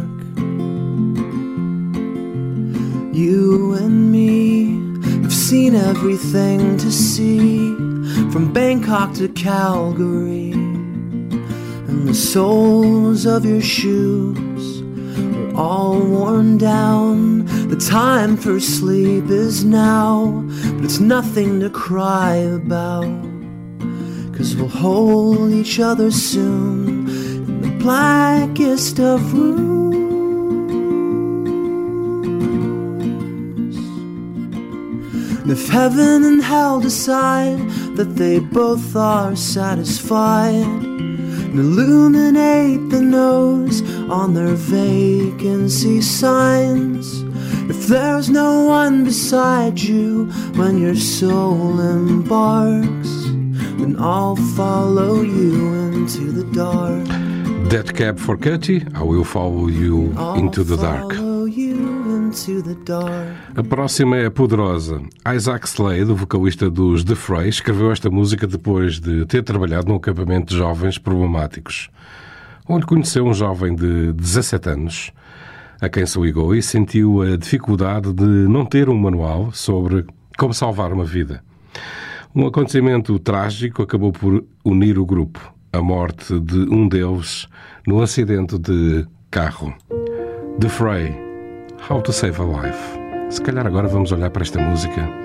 [3.13, 4.77] You and me
[5.23, 7.75] have seen everything to see,
[8.31, 10.53] from Bangkok to Calgary.
[11.89, 14.52] And the soles of your shoes
[15.55, 17.45] all worn down.
[17.69, 20.43] The time for sleep is now,
[20.75, 23.05] but it's nothing to cry about.
[24.35, 29.73] Cause we'll hold each other soon in the blackest of rooms.
[35.41, 37.59] And if heaven and hell decide
[37.95, 40.65] that they both are satisfied,
[41.53, 43.83] and illuminate the nose
[44.13, 47.23] on their vacancy signs.
[47.67, 50.25] If there's no one beside you
[50.55, 53.11] when your soul embarks,
[53.79, 57.07] then I'll follow you into the dark.
[57.69, 61.15] Dead Cab for Cutie, I Will Follow You into the Dark.
[63.55, 65.01] A próxima é poderosa.
[65.35, 69.95] Isaac Slade, o vocalista dos The Fray, escreveu esta música depois de ter trabalhado num
[69.95, 71.89] acampamento de jovens problemáticos,
[72.67, 75.11] onde conheceu um jovem de 17 anos,
[75.81, 80.05] a quem se ligou e sentiu a dificuldade de não ter um manual sobre
[80.37, 81.43] como salvar uma vida.
[82.35, 87.47] Um acontecimento trágico acabou por unir o grupo, a morte de um deles
[87.85, 89.73] num acidente de carro.
[90.59, 91.15] The Fray,
[91.89, 92.99] How to Save a Life.
[93.29, 95.22] Se calhar agora vamos olhar para esta música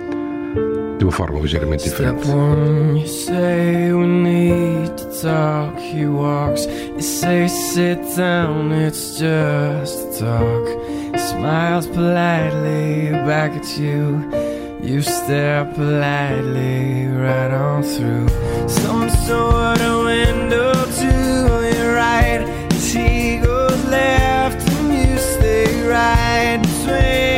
[0.99, 2.23] de uma forma ligeiramente diferente.
[2.23, 5.79] Step one, you say we need to talk.
[5.79, 10.67] He walks, you say sit down, it's just talk.
[11.13, 14.29] He smiles politely back at you.
[14.83, 18.29] You stare politely right on through
[18.69, 22.43] some sort of window to your right.
[22.73, 27.38] As he goes left and you stay right between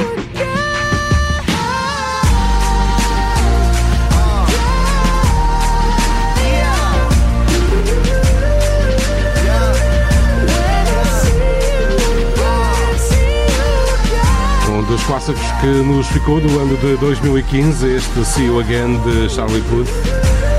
[15.01, 19.61] dos clássicos que nos ficou do ano de 2015, este See You Again de Charlie
[19.63, 19.87] Puth,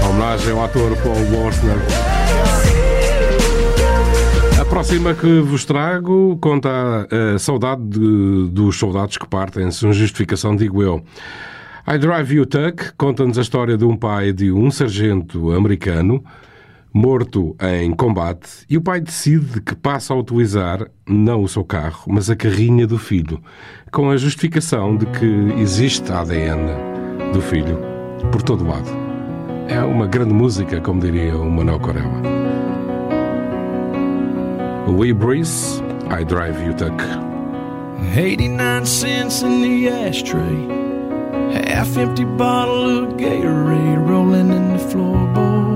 [0.09, 1.77] homenagem ao ator Paul Warsner.
[4.60, 9.93] A próxima que vos trago conta a, a saudade de- dos soldados que partem, sem
[9.93, 11.05] justificação, digo eu.
[11.86, 16.23] I Drive You Tuck conta-nos a história de um pai de um sargento americano
[16.93, 22.05] morto em combate e o pai decide que passa a utilizar não o seu carro,
[22.09, 23.40] mas a carrinha do filho,
[23.90, 27.78] com a justificação de que existe ADN do filho
[28.31, 28.90] por todo lado.
[29.69, 32.23] É uma grande música, como diria o Manuel Corella.
[34.86, 37.02] Lee Breeze, I Drive You Tuck.
[38.14, 40.82] 89 cents in the ashtray.
[41.66, 45.72] Half empty bottle of Gatorade rolling in the floorboard.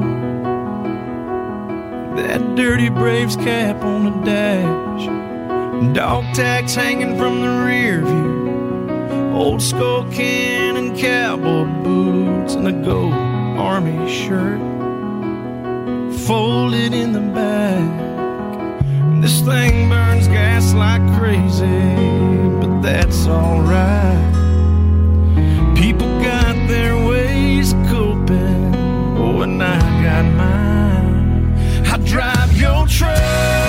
[2.16, 5.94] That dirty Braves cap on the dash.
[5.94, 9.34] Dog tags hanging from the rear view.
[9.34, 14.58] Old skull can and cowboy boots and a gold army shirt.
[16.26, 18.06] Folded in the back.
[19.20, 21.66] This thing burns gas like crazy,
[22.60, 24.34] but that's alright.
[25.76, 28.74] People got their ways coping,
[29.18, 30.85] oh, and I got mine.
[32.06, 33.65] Drive your truck.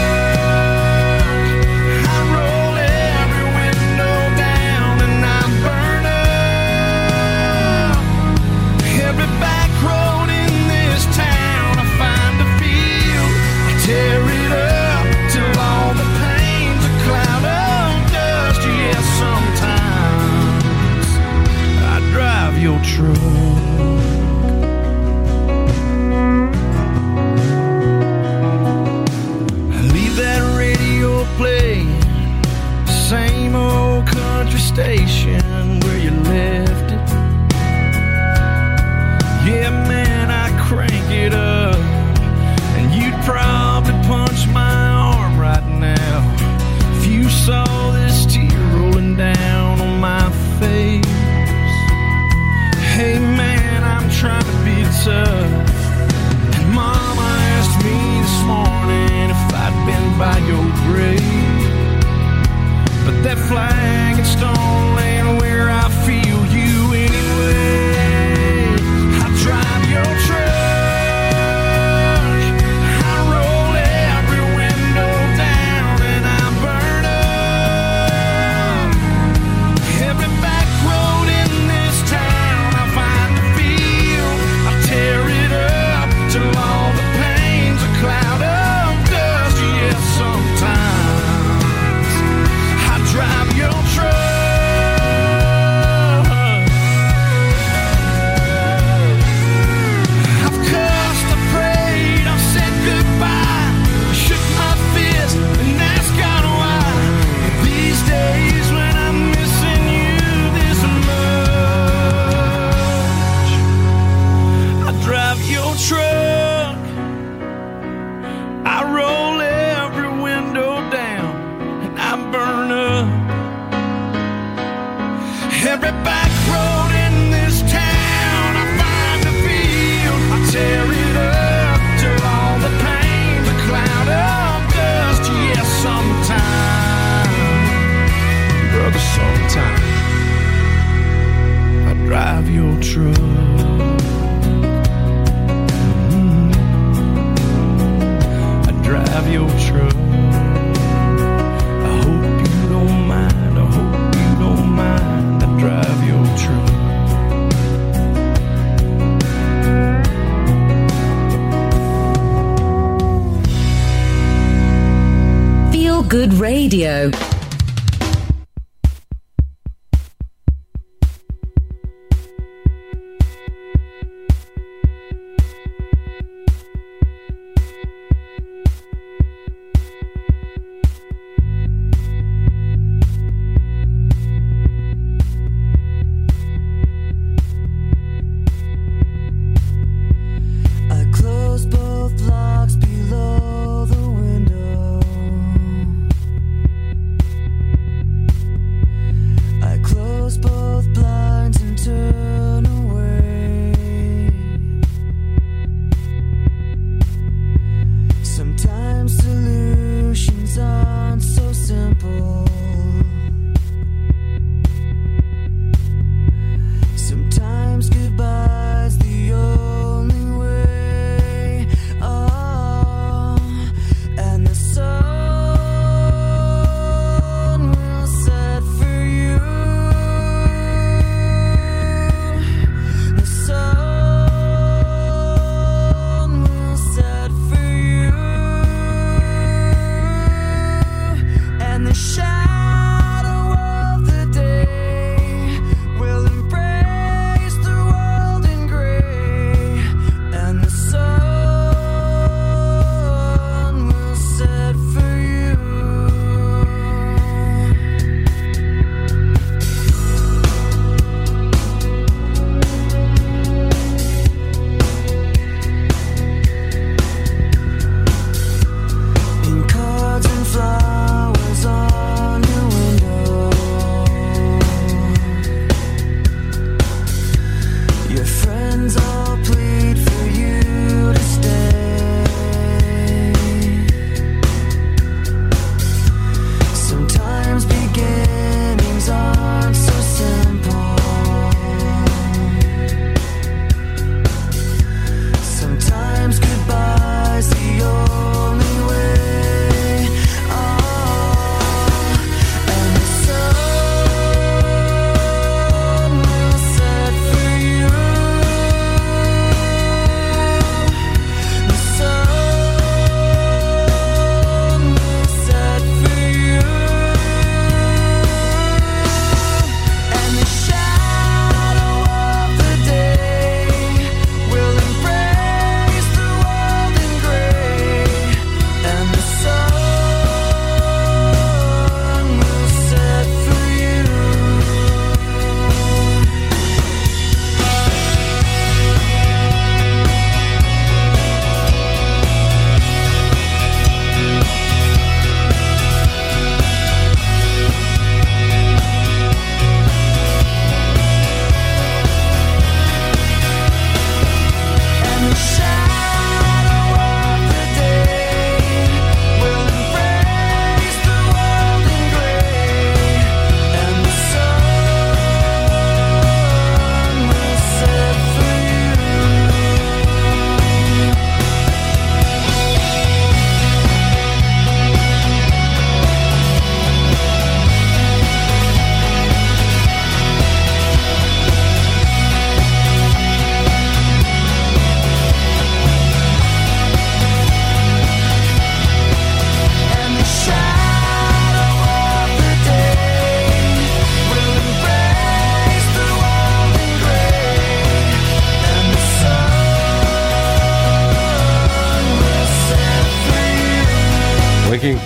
[63.05, 64.96] But that flag and stone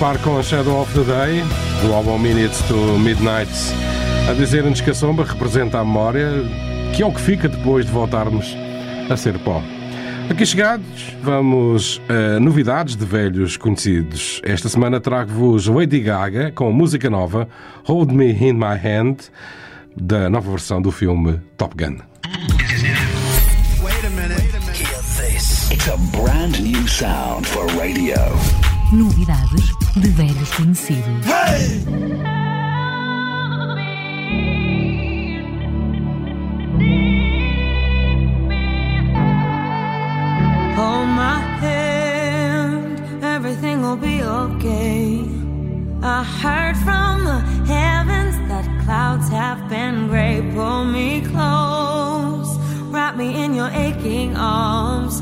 [0.02, 1.44] par com Shadow of the Day,
[1.84, 3.52] do álbum Minutes to Midnight,
[4.28, 6.28] a dizer-nos que a sombra representa a memória,
[6.92, 8.58] que é o que fica depois de voltarmos
[9.08, 9.62] a ser pó.
[10.28, 14.42] Aqui chegados, vamos a novidades de velhos conhecidos.
[14.44, 17.48] Esta semana trago-vos Lady Gaga com música nova
[17.84, 19.18] Hold Me in My Hand,
[19.96, 21.98] da nova versão do filme Top Gun.
[25.72, 28.16] It's a brand new sound for radio.
[28.92, 31.26] Novidades de velhos conhecidos.
[31.26, 31.86] Hey!
[40.76, 45.24] Hold my hand, everything will be okay.
[46.04, 47.40] I heard from the
[47.72, 50.42] heavens that clouds have been gray.
[50.54, 52.58] Pull me close,
[52.90, 55.22] wrap me in your aching arms.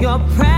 [0.00, 0.55] your presence.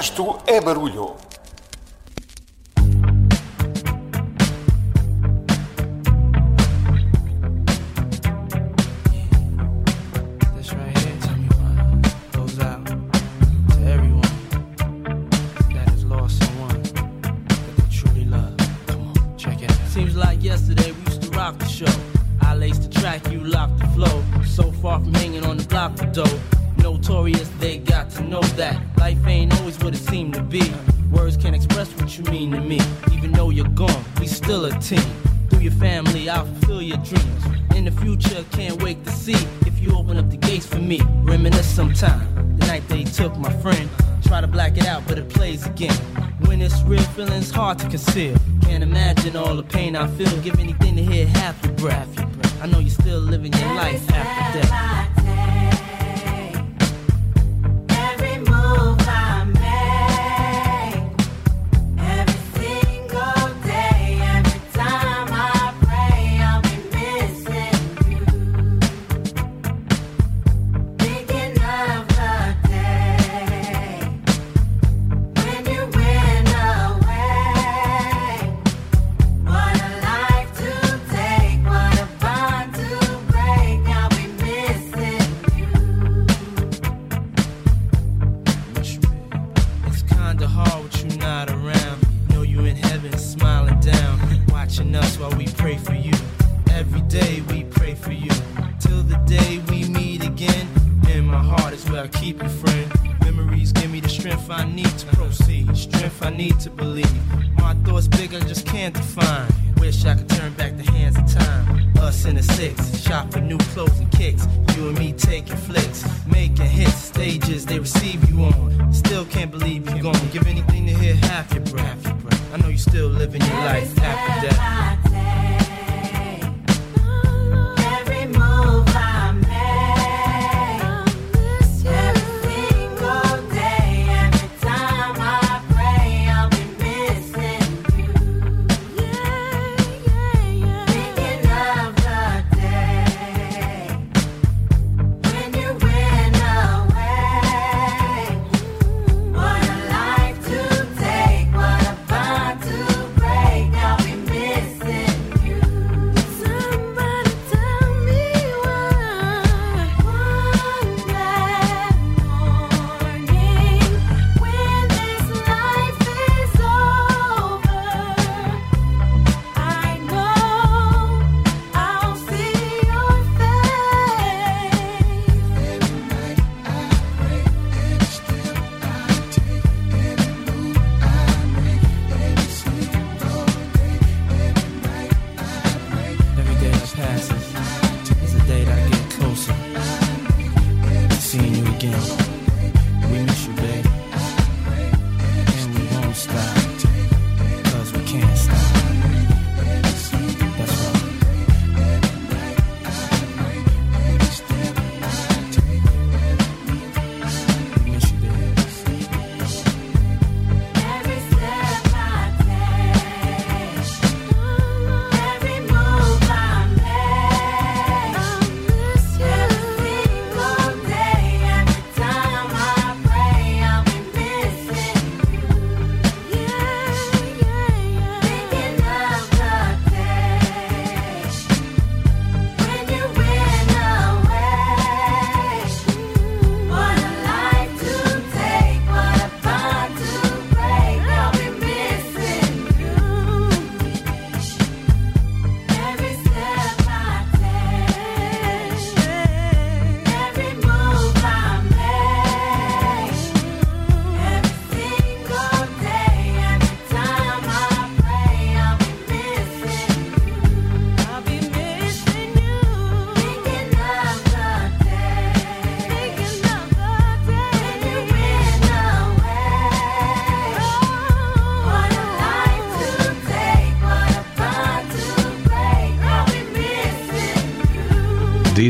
[0.00, 0.89] resto é barulho.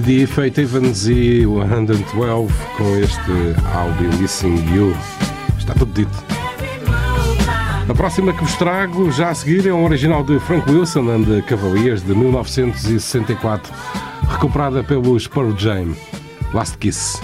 [0.01, 4.97] de feito Evans e 112 com este I'll Be Missing You.
[5.59, 6.25] Está tudo dito.
[7.89, 11.43] A próxima que vos trago já a seguir é um original de Frank Wilson and
[11.43, 13.73] Cavaliers de 1964,
[14.29, 15.95] recuperada pelos Pearl Jam.
[16.55, 17.21] Last Kiss.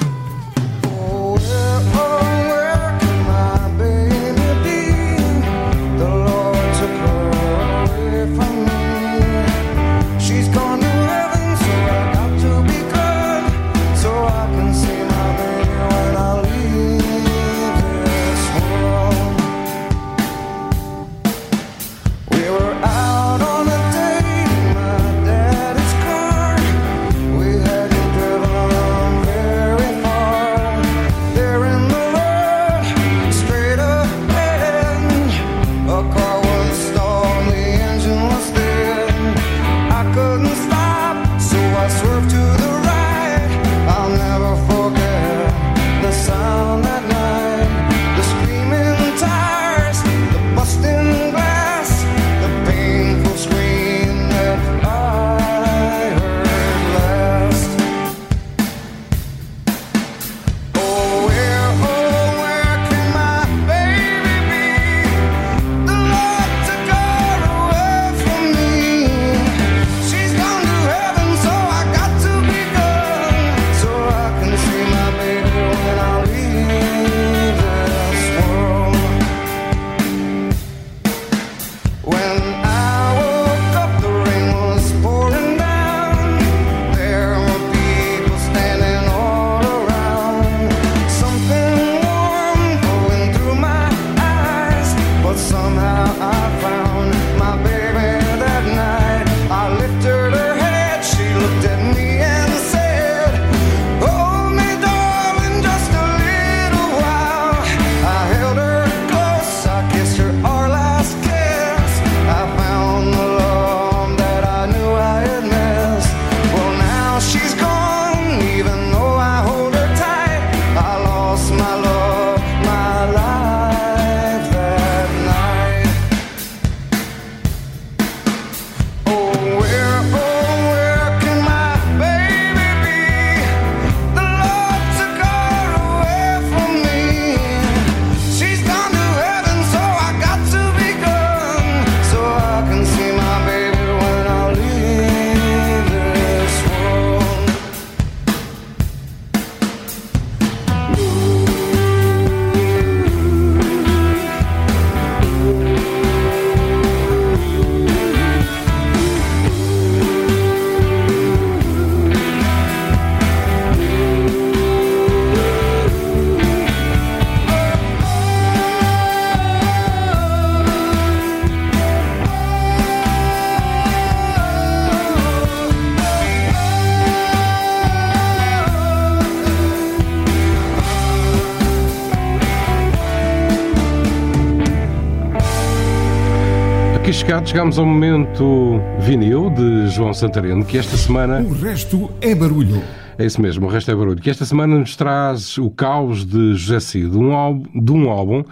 [187.26, 191.40] Aqui chegados, chegamos ao momento vinil de João Santareno, que esta semana.
[191.40, 192.80] O resto é barulho.
[193.18, 194.20] É isso mesmo, o resto é barulho.
[194.20, 198.44] Que esta semana nos traz o caos de José Cid, um álbum, de um álbum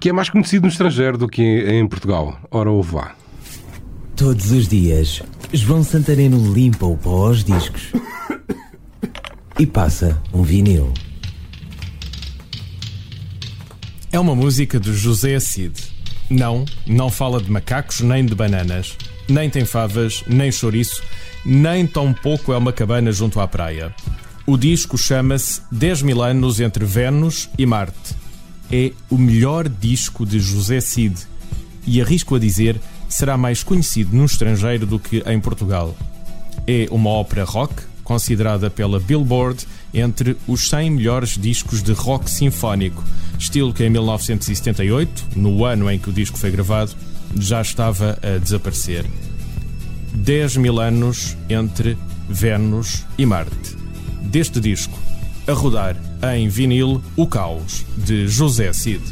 [0.00, 2.36] que é mais conhecido no estrangeiro do que em Portugal.
[2.50, 3.14] Ora, ouve lá.
[4.16, 5.22] Todos os dias,
[5.52, 7.92] João Santareno limpa o pó aos discos
[9.58, 10.92] e passa um vinil.
[14.10, 15.83] É uma música de José Cid.
[16.28, 18.96] Não, não fala de macacos nem de bananas,
[19.28, 21.02] nem tem favas, nem chouriço,
[21.44, 23.94] nem tão pouco é uma cabana junto à praia.
[24.46, 28.14] O disco chama-se 10 mil anos entre Vênus e Marte.
[28.70, 31.14] É o melhor disco de José Cid
[31.86, 35.96] e arrisco a dizer será mais conhecido no estrangeiro do que em Portugal.
[36.66, 43.02] É uma ópera rock considerada pela Billboard entre os 100 melhores discos de rock sinfónico,
[43.44, 46.92] estilo que em 1978, no ano em que o disco foi gravado,
[47.38, 49.04] já estava a desaparecer.
[50.14, 51.96] 10 mil anos entre
[52.28, 53.76] Vênus e Marte.
[54.22, 54.98] Deste disco,
[55.46, 55.96] a rodar
[56.34, 59.02] em vinil O Caos, de José Cid.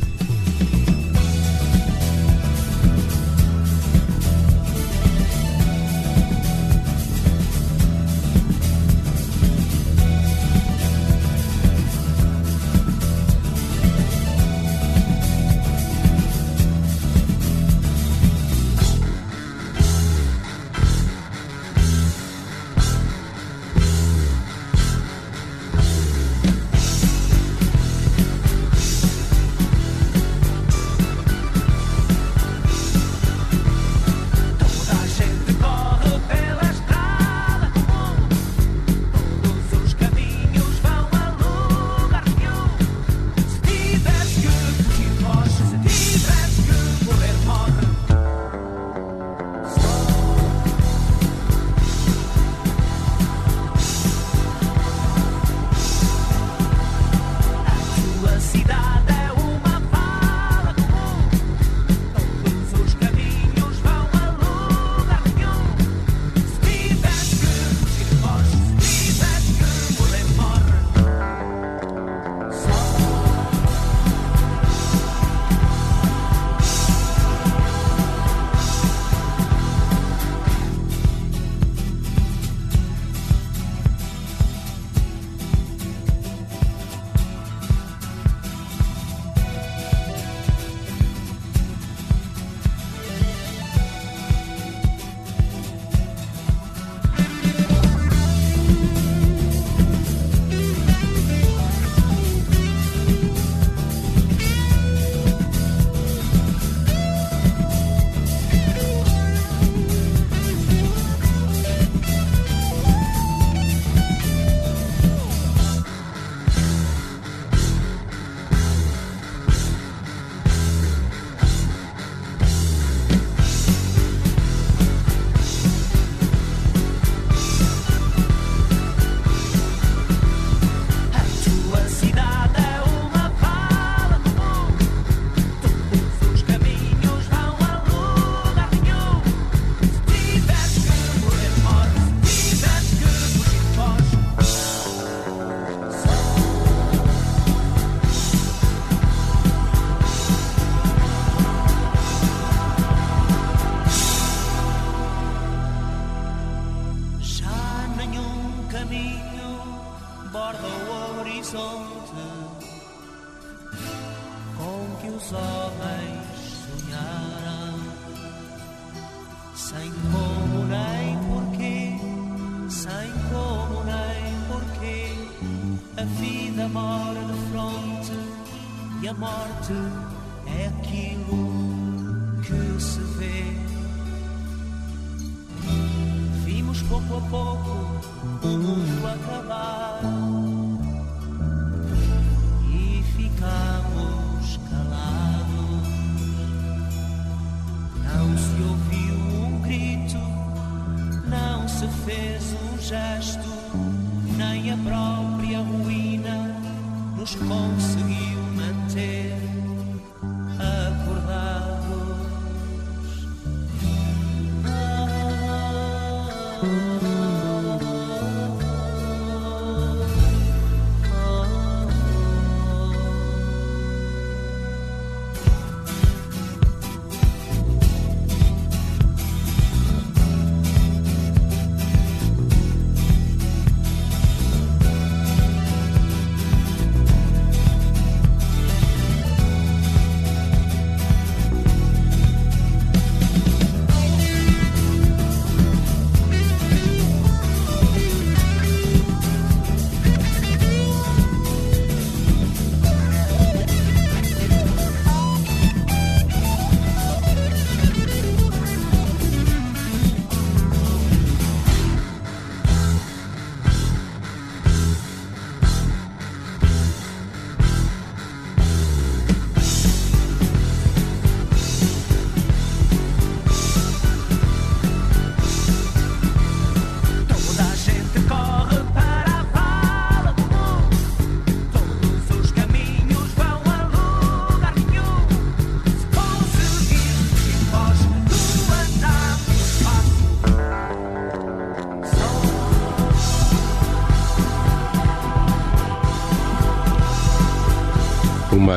[207.48, 208.31] Nos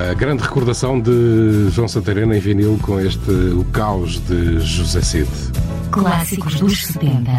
[0.10, 5.30] A grande recordação de João Santarena em vinil com este O Caos de José Cid.
[5.91, 7.32] Clássicos dos 70.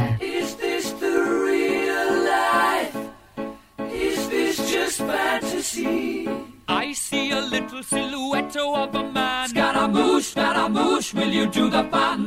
[6.68, 9.48] I see a little silhouette of a man.
[9.48, 12.25] Scaramouche, Scaramouche, will you do the pan?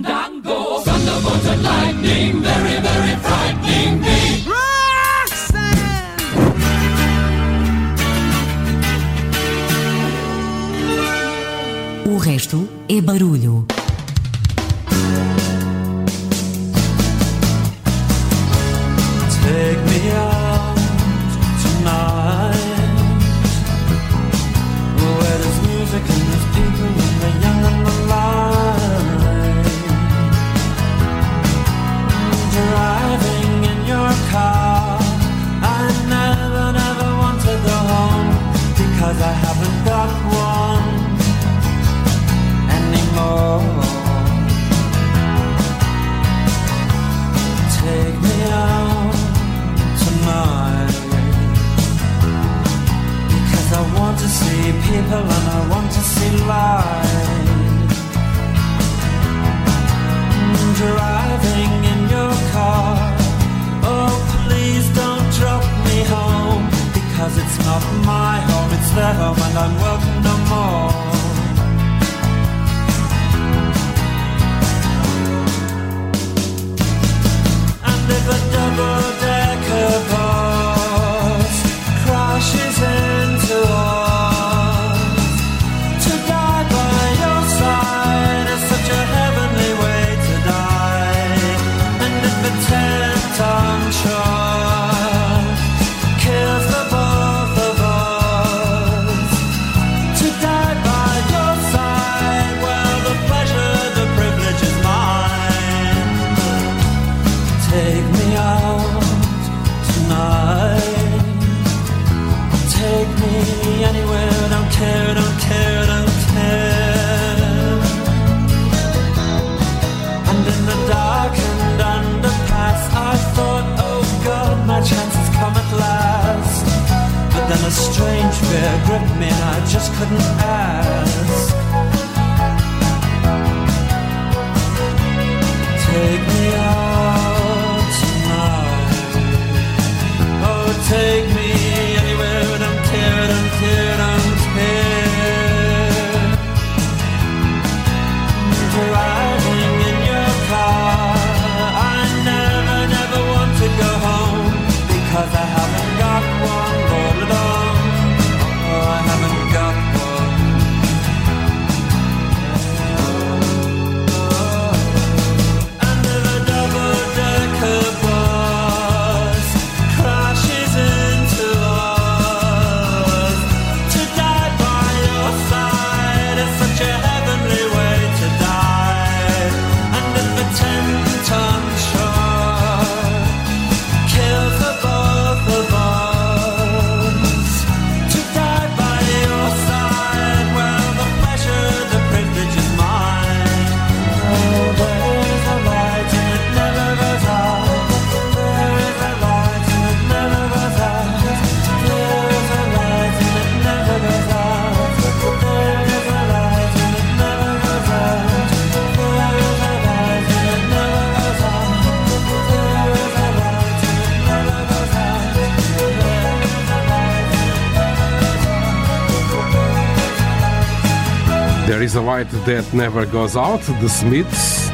[221.99, 224.71] a Light That Never Goes Out, de Smiths.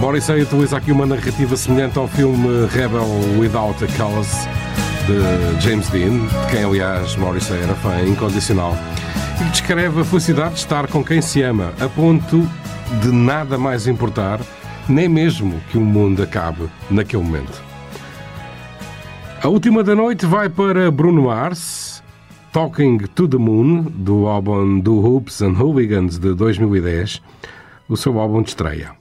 [0.00, 3.06] Morrissey utiliza aqui uma narrativa semelhante ao filme Rebel
[3.38, 4.48] Without a Cause,
[5.06, 8.74] de James Dean, de quem, aliás, Morrissey era fã incondicional.
[9.40, 12.48] E descreve a felicidade de estar com quem se ama, a ponto
[13.02, 14.40] de nada mais importar,
[14.88, 17.62] nem mesmo que o mundo acabe naquele momento.
[19.42, 21.60] A última da noite vai para Bruno Mars,
[22.54, 27.20] Talking to the Moon, do álbum do Hoops and Hooligans de 2010,
[27.88, 28.94] o seu álbum de estreia.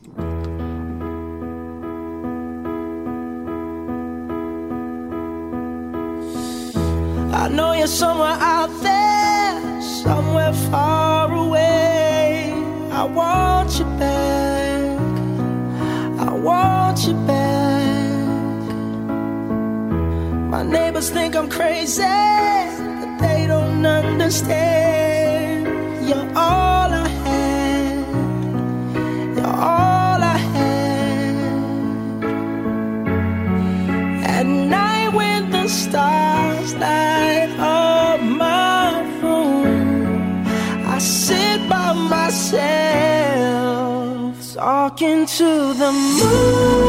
[7.31, 12.55] I know you're somewhere out there, somewhere far away.
[12.91, 14.97] I want you back.
[16.17, 17.53] I want you back.
[20.49, 22.32] My neighbors think I'm crazy.
[45.37, 46.82] to the moon.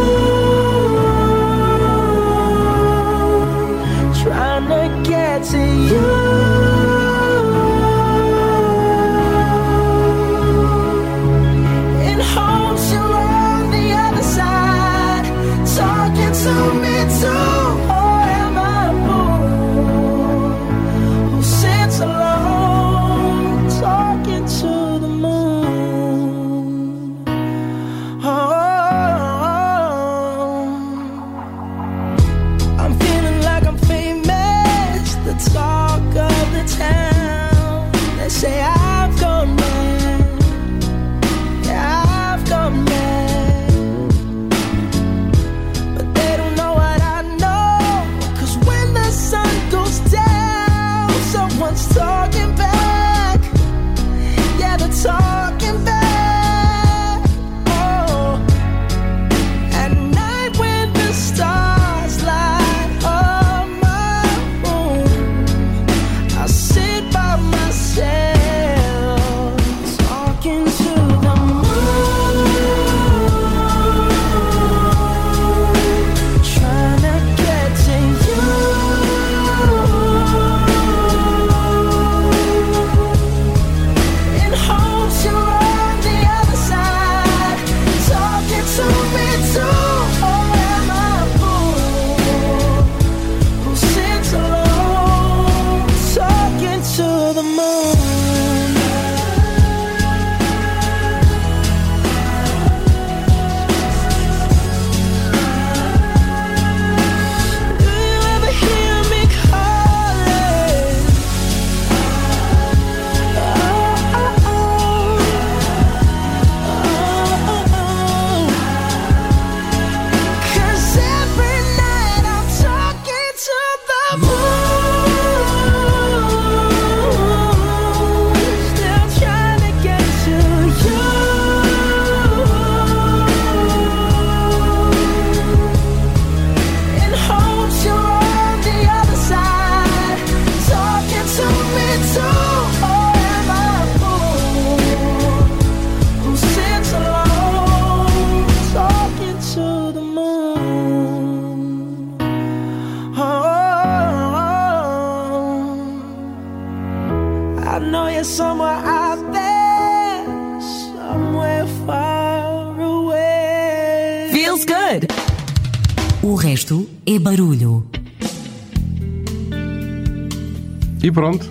[171.15, 171.49] pronto,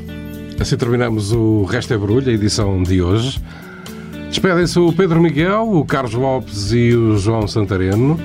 [0.60, 3.42] assim terminamos o Resto é Barulho, a edição de hoje.
[4.28, 8.20] Despedem-se o Pedro Miguel, o Carlos Lopes e o João Santareno.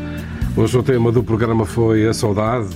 [0.57, 2.71] Hoje o tema do programa foi A Saudade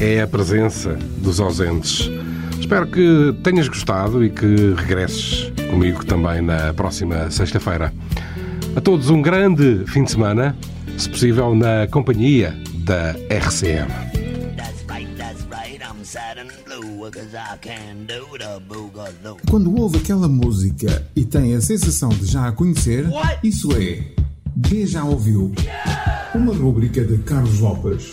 [0.00, 2.10] é a Presença dos Ausentes.
[2.58, 7.92] Espero que tenhas gostado e que regresses comigo também na próxima sexta-feira.
[8.74, 10.56] A todos um grande fim de semana,
[10.96, 14.05] se possível na companhia da RCM.
[20.06, 23.40] aquela música e tem a sensação de já a conhecer, What?
[23.42, 24.04] isso é
[24.86, 25.50] Já Ouviu,
[26.32, 28.12] uma rubrica de Carlos Lopes.